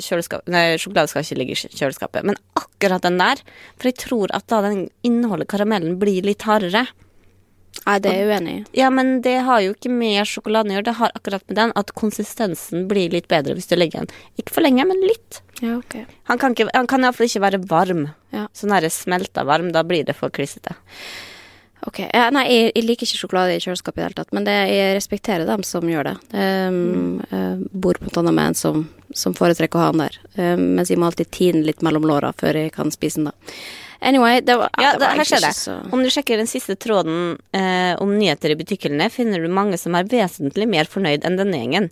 nei, 0.50 0.64
sjokolade 0.76 1.08
skal 1.08 1.22
ikke 1.22 1.38
ligge 1.38 1.54
i 1.54 1.68
kjøleskapet. 1.78 2.24
Men 2.24 2.36
akkurat 2.58 3.02
den 3.02 3.18
der, 3.18 3.36
for 3.76 3.90
jeg 3.90 3.98
tror 4.02 4.34
at 4.34 4.46
da 4.50 4.62
den 4.62 4.88
inneholder 5.06 5.46
karamellen 5.46 5.98
blir 6.00 6.22
litt 6.26 6.42
hardere. 6.42 6.86
Nei, 7.84 7.98
det 8.00 8.10
er 8.10 8.20
jeg 8.20 8.28
uenig 8.30 8.52
i. 8.54 8.60
Ja, 8.78 8.88
men 8.94 9.18
det 9.24 9.34
har 9.44 9.60
jo 9.60 9.74
ikke 9.74 9.90
med 9.92 10.24
sjokoladen 10.28 10.72
å 10.72 10.78
gjøre. 10.78 10.86
Det 10.88 10.96
har 11.00 11.12
akkurat 11.18 11.44
med 11.50 11.58
den 11.58 11.74
at 11.76 11.92
konsistensen 11.98 12.86
blir 12.88 13.12
litt 13.12 13.28
bedre 13.28 13.56
hvis 13.58 13.68
du 13.68 13.76
legger 13.76 14.04
den. 14.04 14.22
Ikke 14.40 14.56
for 14.56 14.64
lenge, 14.64 14.86
men 14.88 15.02
litt. 15.04 15.42
Ja, 15.60 15.76
ok. 15.76 15.98
Han 16.30 16.40
kan, 16.40 16.56
ikke, 16.56 16.70
han 16.72 16.88
kan 16.90 17.04
iallfall 17.04 17.28
ikke 17.28 17.44
være 17.44 17.60
varm. 17.68 18.06
Ja. 18.34 18.46
Sånn 18.56 18.72
der 18.72 18.88
smelta 18.92 19.44
varm, 19.48 19.70
da 19.74 19.84
blir 19.86 20.06
det 20.08 20.16
for 20.16 20.32
klissete. 20.34 20.76
Ok, 21.84 22.00
ja, 22.00 22.30
Nei, 22.32 22.46
jeg, 22.48 22.72
jeg 22.72 22.86
liker 22.86 23.04
ikke 23.04 23.20
sjokolade 23.20 23.56
i 23.58 23.60
kjøleskapet 23.60 23.98
i 23.98 24.00
det 24.00 24.06
hele 24.06 24.16
tatt, 24.16 24.32
men 24.32 24.46
det, 24.46 24.54
jeg 24.72 24.96
respekterer 24.96 25.48
dem 25.48 25.64
som 25.68 25.84
gjør 25.88 26.08
det. 26.08 26.14
Um, 26.32 27.18
jeg 27.28 27.80
bor 27.84 28.00
blant 28.00 28.20
annet 28.22 28.36
med 28.38 28.52
en 28.52 28.56
som, 28.56 28.86
som 29.12 29.36
foretrekker 29.36 29.76
å 29.76 29.82
ha 29.82 29.90
den 29.92 30.06
der, 30.06 30.16
um, 30.38 30.62
mens 30.78 30.88
jeg 30.88 31.00
må 31.00 31.10
alltid 31.10 31.28
tine 31.34 31.60
litt 31.66 31.84
mellom 31.84 32.06
låra 32.08 32.32
før 32.40 32.56
jeg 32.62 32.72
kan 32.72 32.92
spise 32.94 33.20
den. 33.20 33.28
da. 33.28 33.56
Anyway, 34.04 34.40
det 34.44 34.56
var, 34.60 34.70
Ja, 34.80 34.92
det 34.98 35.06
var 35.06 35.18
her 35.18 35.28
skjer 35.28 35.44
det. 35.46 35.52
så 35.56 35.78
Om 35.92 36.02
du 36.04 36.10
sjekker 36.12 36.40
den 36.40 36.50
siste 36.50 36.76
tråden 36.76 37.38
eh, 37.56 37.94
om 38.02 38.12
nyheter 38.18 38.52
i 38.52 38.58
butikkene, 38.60 39.08
finner 39.12 39.40
du 39.40 39.48
mange 39.48 39.78
som 39.80 39.96
er 39.96 40.08
vesentlig 40.10 40.68
mer 40.68 40.90
fornøyd 40.90 41.24
enn 41.24 41.38
denne 41.40 41.60
gjengen. 41.60 41.90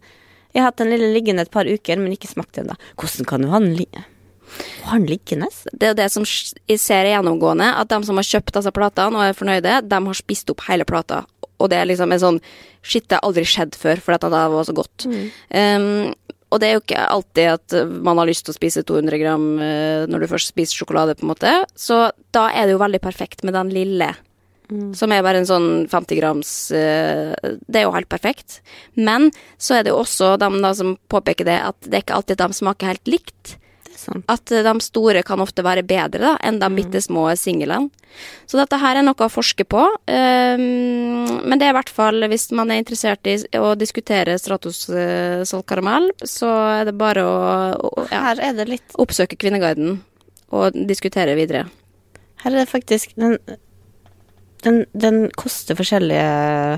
Jeg 0.52 0.60
har 0.60 0.70
hatt 0.70 0.82
den 0.82 0.92
lille 0.92 1.08
liggende 1.14 1.46
et 1.46 1.52
par 1.52 1.64
uker, 1.64 1.96
men 2.00 2.12
ikke 2.12 2.28
smakt 2.28 2.60
da. 2.60 2.76
Hvordan 3.00 3.28
kan 3.28 3.44
du 3.44 3.48
ha 3.48 3.60
den, 3.62 3.72
li 3.78 3.88
ha 4.84 4.98
den 4.98 5.06
liggende? 5.08 5.48
Det 5.72 5.86
er 5.88 5.94
jo 5.94 6.00
det 6.02 6.10
som 6.12 6.26
jeg 6.26 6.80
ser 6.82 7.08
gjennomgående, 7.08 7.70
at 7.80 7.88
de 7.88 8.00
som 8.04 8.18
har 8.20 8.28
kjøpt 8.28 8.58
disse 8.58 8.72
platene 8.76 9.16
og 9.16 9.30
er 9.30 9.38
fornøyde, 9.38 9.78
de 9.88 10.00
har 10.08 10.18
spist 10.18 10.52
opp 10.52 10.66
hele 10.68 10.84
plata. 10.88 11.22
Og 11.62 11.70
det 11.72 11.78
er 11.78 11.88
liksom 11.88 12.12
en 12.12 12.22
sånn 12.26 12.42
Shit, 12.82 13.04
det 13.06 13.14
har 13.20 13.28
aldri 13.28 13.44
skjedd 13.46 13.76
før, 13.78 14.00
for 14.02 14.10
dette 14.10 14.26
var 14.26 14.64
så 14.66 14.72
godt. 14.74 15.04
Um, 15.06 16.10
og 16.52 16.60
det 16.60 16.68
er 16.68 16.76
jo 16.76 16.82
ikke 16.82 17.06
alltid 17.08 17.48
at 17.54 17.76
man 18.04 18.20
har 18.20 18.28
lyst 18.28 18.44
til 18.46 18.52
å 18.52 18.58
spise 18.58 18.84
200 18.84 19.20
gram 19.22 19.46
uh, 19.56 20.04
når 20.10 20.24
du 20.24 20.30
først 20.34 20.52
spiser 20.52 20.82
sjokolade, 20.82 21.16
på 21.16 21.24
en 21.24 21.32
måte. 21.32 21.54
Så 21.78 22.04
da 22.36 22.50
er 22.52 22.68
det 22.68 22.76
jo 22.76 22.82
veldig 22.82 23.00
perfekt 23.02 23.46
med 23.46 23.56
den 23.56 23.72
lille. 23.72 24.12
Som 24.96 25.12
er 25.12 25.24
bare 25.24 25.42
en 25.42 25.48
sånn 25.48 25.66
50 25.90 26.16
grams 26.16 26.50
uh, 26.72 27.32
Det 27.66 27.80
er 27.80 27.84
jo 27.84 27.96
helt 27.96 28.08
perfekt. 28.12 28.60
Men 28.96 29.30
så 29.60 29.78
er 29.78 29.84
det 29.84 29.92
jo 29.92 30.00
også 30.00 30.36
de 30.40 30.74
som 30.78 30.94
påpeker 31.12 31.48
det, 31.48 31.58
at 31.72 31.88
det 31.88 31.98
er 31.98 32.06
ikke 32.06 32.20
alltid 32.20 32.40
de 32.40 32.60
smaker 32.60 32.92
helt 32.92 33.10
likt. 33.10 33.56
Er. 33.92 34.22
At 34.32 34.52
eh, 34.52 34.64
de 34.64 34.72
store 34.84 35.22
kan 35.26 35.42
ofte 35.42 35.64
være 35.64 35.84
bedre 35.86 36.22
da, 36.22 36.32
enn 36.44 36.60
de 36.62 36.70
bitte 36.76 37.02
små 37.04 37.28
singlene. 37.38 37.90
Så 38.46 38.58
dette 38.60 38.76
her 38.76 38.98
er 38.98 39.06
noe 39.06 39.24
å 39.24 39.32
forske 39.32 39.64
på. 39.64 39.82
Um, 40.04 40.64
men 41.48 41.56
det 41.60 41.68
er 41.68 41.72
i 41.72 41.78
hvert 41.78 41.92
fall, 41.92 42.20
hvis 42.28 42.50
man 42.52 42.72
er 42.72 42.82
interessert 42.82 43.28
i 43.30 43.38
å 43.56 43.72
diskutere 43.78 44.36
Stratos 44.40 44.84
uh, 44.92 45.40
saltkaramell, 45.48 46.10
så 46.28 46.50
er 46.82 46.90
det 46.90 46.96
bare 47.00 47.24
å, 47.24 47.36
å 47.88 48.06
ja, 48.12 48.34
er 48.36 48.68
litt 48.68 48.98
oppsøke 49.00 49.38
Kvinneguiden 49.40 50.02
og 50.52 50.76
diskutere 50.88 51.36
videre. 51.38 51.66
Her 52.42 52.52
er 52.52 52.64
det 52.64 52.72
faktisk 52.72 53.14
Den, 53.16 53.38
den, 54.66 54.82
den 54.92 55.30
koster 55.38 55.78
forskjellige 55.78 56.26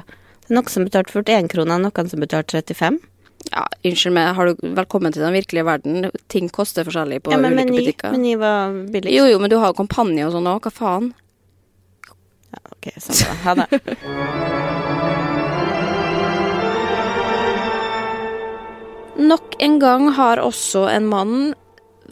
Det 0.05 0.53
er 0.53 0.59
noen 0.59 0.71
som 0.71 0.85
betalte 0.87 1.17
41 1.17 1.51
kroner, 1.51 1.81
noen 1.81 2.11
som 2.11 2.23
betalte 2.23 2.61
35. 2.61 3.01
Ja, 3.53 3.67
unnskyld 3.85 4.15
meg, 4.17 4.31
har 4.37 4.47
du 4.51 4.63
velkommen 4.77 5.13
til 5.13 5.23
den 5.25 5.35
virkelige 5.37 5.67
verden? 5.69 6.09
Ting 6.33 6.49
koster 6.53 6.87
forskjellig 6.87 7.21
på 7.27 7.35
Ja, 7.35 7.39
men 7.39 7.53
ulike 7.53 7.67
meny, 7.69 7.83
butikker. 7.83 8.15
meny 8.17 8.37
var 8.41 8.73
billig. 8.95 9.13
Jo, 9.15 9.27
jo, 9.31 9.39
men 9.43 9.53
du 9.53 9.59
har 9.61 9.73
jo 9.73 9.79
kampanje 9.83 10.25
og 10.27 10.33
sånn 10.37 10.49
òg, 10.49 10.65
hva 10.65 10.73
faen? 10.75 11.11
Ja, 12.55 12.63
ok, 12.73 12.91
sånn 13.05 13.21
da. 13.21 13.37
Ha 13.45 13.55
det. 13.61 13.69
Nok 19.17 19.55
en 19.63 19.79
gang 19.79 20.09
har 20.17 20.41
også 20.43 20.89
en 20.91 21.07
mann 21.07 21.37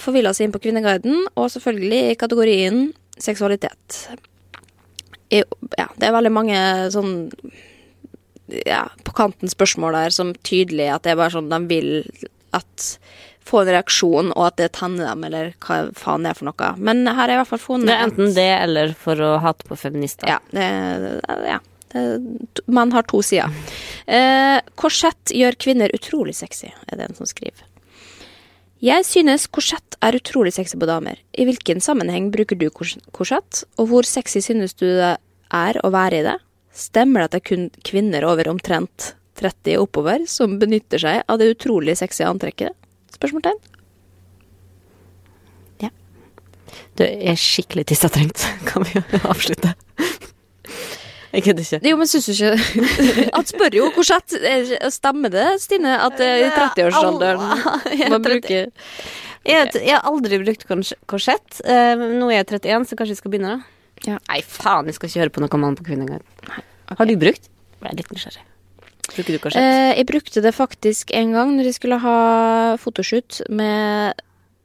forvilla 0.00 0.30
seg 0.34 0.46
inn 0.48 0.54
på 0.54 0.60
Kvinneguiden, 0.62 1.24
og 1.36 1.50
selvfølgelig 1.52 2.12
i 2.12 2.18
kategorien 2.20 2.78
seksualitet. 3.20 3.98
I, 5.32 5.42
ja, 5.78 5.88
det 5.98 6.08
er 6.08 6.14
veldig 6.14 6.32
mange 6.32 6.60
sånn 6.94 7.12
ja, 8.66 8.86
på 9.04 9.14
kanten 9.16 9.50
spørsmål 9.50 9.96
der 9.98 10.14
som 10.14 10.32
tydelig 10.46 10.88
at 10.94 11.04
det 11.04 11.14
er 11.14 11.20
bare 11.20 11.34
sånn 11.34 11.50
de 11.52 11.60
vil 11.70 11.92
at 12.56 12.92
få 13.42 13.62
en 13.64 13.72
reaksjon, 13.74 14.30
og 14.36 14.44
at 14.52 14.60
det 14.60 14.68
tenner 14.76 15.08
dem, 15.08 15.24
eller 15.26 15.50
hva 15.64 15.80
faen 15.98 16.22
det 16.22 16.30
er 16.30 16.38
for 16.38 16.50
noe. 16.50 16.70
Men 16.78 17.02
her 17.08 17.18
har 17.18 17.32
jeg 17.32 17.38
i 17.38 17.40
hvert 17.40 17.50
fall 17.50 17.62
funnet 17.64 17.90
Det 17.90 17.96
er 17.96 18.06
enten 18.06 18.36
det 18.36 18.48
eller 18.60 18.94
for 18.98 19.18
å 19.18 19.32
hate 19.42 19.66
på 19.66 19.78
feminister. 19.80 20.30
ja, 20.30 20.38
det, 20.54 20.68
ja. 21.48 21.58
Man 22.72 22.92
har 22.94 23.04
to 23.04 23.18
sider. 23.26 23.52
Eh, 24.06 24.62
korsett 24.80 25.34
gjør 25.36 25.58
kvinner 25.60 25.92
utrolig 25.92 26.32
sexy, 26.38 26.70
er 26.88 27.00
det 27.00 27.10
en 27.10 27.18
som 27.18 27.28
skriver. 27.28 27.66
Jeg 28.82 29.04
synes 29.06 29.44
korsett 29.52 29.98
er 30.02 30.16
utrolig 30.18 30.54
sexy 30.56 30.78
på 30.80 30.88
damer. 30.88 31.20
I 31.38 31.44
hvilken 31.46 31.82
sammenheng 31.84 32.32
bruker 32.34 32.58
du 32.58 32.68
korsett, 32.72 33.64
og 33.76 33.92
hvor 33.92 34.08
sexy 34.08 34.40
synes 34.42 34.74
du 34.74 34.88
det 34.88 35.16
er 35.52 35.78
å 35.84 35.92
være 35.92 36.22
i 36.22 36.24
det? 36.26 36.38
Stemmer 36.72 37.20
det 37.20 37.24
at 37.28 37.34
det 37.36 37.40
er 37.42 37.48
kun 37.50 37.66
kvinner 37.84 38.24
over 38.28 38.48
omtrent 38.48 39.12
30 39.40 39.76
og 39.78 39.86
oppover 39.88 40.24
som 40.30 40.58
benytter 40.60 41.00
seg 41.02 41.22
av 41.28 41.38
det 41.40 41.50
utrolig 41.54 41.94
sexy 42.00 42.24
antrekket? 42.24 42.72
Spørsmålstegn. 43.16 43.60
Du 46.96 47.02
er 47.04 47.36
skikkelig 47.40 47.86
tissetrengt. 47.88 48.42
Kan 48.68 48.84
vi 48.84 49.00
avslutte? 49.24 49.72
Jeg 51.32 51.44
kødder 51.46 51.64
ikke. 51.64 51.78
Jo, 51.88 51.96
men 51.96 52.08
syns 52.10 52.26
du 52.28 52.32
ikke 52.34 52.88
Han 53.38 53.46
spør 53.48 53.76
jo 53.78 53.86
hvor 53.94 54.04
sett 54.04 54.34
Stemmer 54.92 55.32
det, 55.32 55.46
Stine, 55.64 55.94
at 56.04 56.20
eh, 56.20 56.42
i 56.44 56.50
30-årsalderen 56.52 57.62
man 58.12 58.24
bruker 58.24 58.68
Jeg, 59.48 59.70
jeg 59.72 59.94
har 59.96 60.04
aldri 60.06 60.38
brukt 60.44 60.66
kors- 60.68 60.92
korsett. 61.10 61.62
Eh, 61.64 61.96
nå 62.20 62.28
er 62.28 62.42
jeg 62.42 62.50
31, 62.60 62.84
så 62.92 62.98
kanskje 63.00 63.16
jeg 63.16 63.22
skal 63.22 63.32
begynne, 63.32 63.56
da. 63.56 63.81
Ja. 64.06 64.18
Nei, 64.28 64.40
faen, 64.42 64.88
jeg 64.90 64.98
skal 64.98 65.10
ikke 65.10 65.22
høre 65.22 65.34
på 65.36 65.44
noe 65.44 65.60
mann 65.62 65.76
på 65.78 65.86
Kvinneguiden. 65.86 66.24
Har 66.92 67.08
du 67.08 67.14
brukt? 67.20 67.48
Jeg 67.82 67.90
er 67.90 67.98
litt 67.98 68.10
nysgjerrig. 68.14 68.44
Bruker 69.12 69.34
du 69.34 69.38
korsett? 69.42 69.62
Eh, 69.62 69.92
jeg 69.98 70.06
brukte 70.08 70.42
det 70.44 70.54
faktisk 70.54 71.10
en 71.16 71.34
gang 71.34 71.56
når 71.56 71.68
jeg 71.68 71.78
skulle 71.80 71.98
ha 72.02 72.16
fotoshoot 72.80 73.42
med 73.50 74.22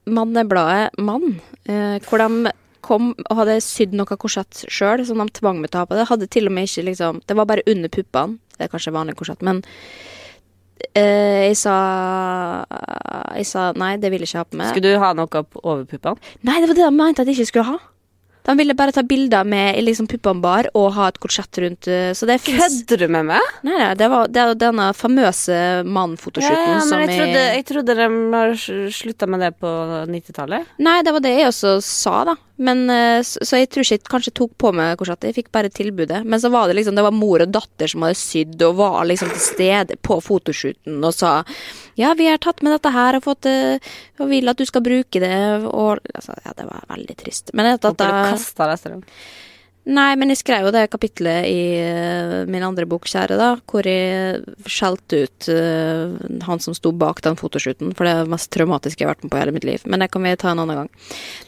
mannebladet 0.08 0.96
Mann, 1.04 1.40
eh, 1.68 1.98
hvor 2.08 2.22
de 2.22 2.54
kom 2.86 3.10
og 3.26 3.40
hadde 3.42 3.58
sydd 3.66 3.96
noe 3.98 4.18
korsett 4.20 4.64
sjøl, 4.72 5.04
som 5.06 5.20
de 5.20 5.34
tvang 5.36 5.60
meg 5.60 5.74
til 5.74 5.82
å 5.82 5.84
ha 5.84 5.90
på 5.90 5.98
det. 5.98 6.08
Hadde 6.08 6.30
til 6.32 6.48
og 6.48 6.56
med 6.56 6.70
ikke 6.70 6.86
liksom 6.88 7.20
Det 7.28 7.36
var 7.36 7.50
bare 7.50 7.66
under 7.68 7.92
puppene. 7.92 8.38
Det 8.56 8.68
er 8.68 8.72
kanskje 8.72 8.94
vanlig 8.96 9.18
korsett, 9.20 9.42
men 9.44 9.60
eh, 10.96 11.50
jeg 11.50 11.58
sa 11.60 11.76
Jeg 13.36 13.46
sa 13.50 13.72
nei, 13.76 13.98
det 13.98 14.12
vil 14.14 14.24
jeg 14.24 14.32
ikke 14.32 14.46
ha 14.46 14.48
på 14.48 14.62
meg. 14.62 14.72
Skulle 14.72 14.96
du 14.96 15.04
ha 15.04 15.12
noe 15.18 15.28
på 15.28 15.62
over 15.64 15.84
puppene? 15.90 16.34
Nei, 16.48 16.62
det 16.62 16.70
var 16.72 16.80
det 16.80 16.86
de 16.88 16.96
mente 16.96 17.26
at 17.26 17.28
jeg 17.28 17.42
ikke 17.42 17.52
skulle 17.52 17.72
ha. 17.74 17.78
De 18.48 18.56
ville 18.58 18.74
bare 18.80 18.94
ta 18.96 19.04
bilder 19.04 19.44
med 19.48 19.78
liksom 19.84 20.08
puppene 20.08 20.42
bar 20.44 20.70
og 20.74 20.94
ha 20.96 21.10
et 21.12 21.20
korsett 21.20 21.60
rundt. 21.60 21.88
eh, 21.92 22.14
Så 22.16 22.26
det 22.30 22.40
fins 22.42 22.80
Kødder 22.82 23.04
du 23.04 23.08
med 23.12 23.28
meg? 23.28 23.50
Nei, 23.68 23.76
nei, 23.78 23.94
det 24.00 24.08
var 24.10 24.28
det 24.32 24.42
er 24.44 24.54
denne 24.56 24.90
famøse 24.96 25.58
mann-fotoshooten 25.84 26.74
men 26.78 26.82
som 26.88 27.04
jeg 27.04 27.12
trodde, 27.18 27.44
jeg 27.44 27.56
jeg 27.58 27.66
trodde 27.72 27.96
de 28.00 28.08
har 28.38 28.54
slutta 28.96 29.28
med 29.28 29.44
det 29.44 29.52
på 29.60 29.72
90-tallet. 30.08 30.68
Nei, 30.80 31.02
det 31.04 31.14
var 31.16 31.24
det 31.26 31.34
jeg 31.38 31.50
også 31.52 31.74
sa, 31.84 32.16
da. 32.32 32.36
Men, 32.58 32.86
eh, 32.90 33.20
så, 33.28 33.44
så 33.46 33.60
jeg 33.60 33.70
tror 33.70 33.84
ikke 33.86 33.98
jeg 34.00 34.08
kanskje 34.10 34.34
tok 34.40 34.54
på 34.58 34.72
meg 34.74 34.96
korsettet. 34.98 35.30
Jeg 35.30 35.38
fikk 35.44 35.52
bare 35.54 35.70
tilbudet. 35.70 36.24
Men 36.26 36.40
så 36.42 36.50
var 36.54 36.68
det 36.68 36.78
liksom 36.80 36.96
Det 36.98 37.04
var 37.06 37.14
mor 37.14 37.44
og 37.44 37.52
datter 37.54 37.92
som 37.92 38.02
hadde 38.08 38.18
sydd 38.18 38.64
og 38.66 38.80
var 38.80 39.04
liksom 39.06 39.30
til 39.36 39.44
stede 39.44 40.00
på 40.02 40.18
fotoshooten 40.24 41.04
og 41.06 41.14
sa 41.14 41.44
ja, 41.98 42.14
vi 42.18 42.30
har 42.30 42.38
tatt 42.44 42.62
med 42.66 42.76
dette 42.76 42.94
her 42.94 43.18
og 43.18 43.26
fått 43.26 43.42
det, 43.48 43.58
og 44.22 44.30
vil 44.30 44.52
at 44.52 44.60
du 44.60 44.66
skal 44.70 44.86
bruke 44.86 45.22
det, 45.24 45.34
og 45.66 46.00
altså, 46.14 46.38
Ja, 46.46 46.54
det 46.58 46.68
var 46.70 46.86
veldig 46.94 47.18
trist. 47.18 47.52
Men 47.58 47.72
dette, 47.74 47.90
Håper 47.90 48.14
du 48.14 48.32
kasta 48.38 48.70
det 48.70 48.78
etter 48.78 48.96
dem. 48.98 49.04
Nei, 49.88 50.10
men 50.20 50.34
jeg 50.34 50.42
skrev 50.42 50.66
jo 50.68 50.72
det 50.76 50.90
kapitlet 50.92 51.48
i 51.48 51.60
eh, 51.80 52.42
min 52.52 52.64
andre 52.66 52.84
bok, 52.90 53.06
Kjære, 53.08 53.38
da, 53.40 53.54
hvor 53.72 53.88
jeg 53.88 54.42
skjelte 54.68 55.22
ut 55.24 55.48
uh, 55.48 56.18
han 56.44 56.60
som 56.64 56.76
sto 56.76 56.92
bak 56.92 57.22
den 57.24 57.38
fotoshooten, 57.40 57.94
for 57.96 58.04
det 58.04 58.12
er 58.12 58.26
det 58.26 58.34
mest 58.34 58.52
traumatiske 58.52 59.04
jeg 59.04 59.08
har 59.08 59.16
vært 59.16 59.24
med 59.24 59.32
på 59.32 59.40
i 59.40 59.42
hele 59.46 59.56
mitt 59.56 59.68
liv. 59.68 59.86
Men 59.88 60.04
det 60.04 60.10
kan 60.12 60.28
vi 60.28 60.36
ta 60.40 60.52
en 60.52 60.64
annen 60.66 60.82
gang. 60.82 60.92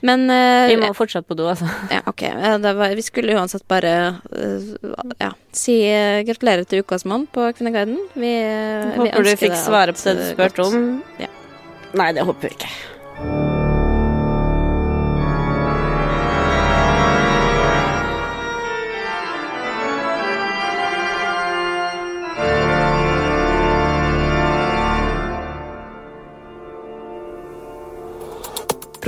Men 0.07 0.25
uh, 0.31 0.69
Vi 0.71 0.79
må 0.79 0.93
fortsette 0.95 1.27
på 1.27 1.35
do, 1.39 1.49
altså. 1.51 1.67
ja, 1.91 1.99
ok. 2.07 2.25
Det 2.63 2.75
var, 2.79 2.95
vi 2.95 3.07
skulle 3.09 3.35
uansett 3.35 3.67
bare 3.67 3.93
uh, 4.31 4.71
ja, 5.19 5.33
si 5.51 5.81
gratulerer 6.29 6.63
til 6.63 6.85
Ukas 6.85 7.03
mann 7.09 7.27
på 7.27 7.51
Kvinneguiden. 7.59 7.99
Vi, 8.15 8.35
vi 8.39 8.99
Håper 9.03 9.27
du 9.27 9.35
fikk 9.43 9.59
svare 9.59 9.97
på 9.97 10.05
det 10.07 10.19
du 10.21 10.27
spurte 10.31 10.69
om. 10.69 10.91
Ja. 11.19 11.33
Nei, 11.99 12.13
det 12.15 12.23
håper 12.23 12.47
vi 12.47 12.55
ikke. 12.55 13.57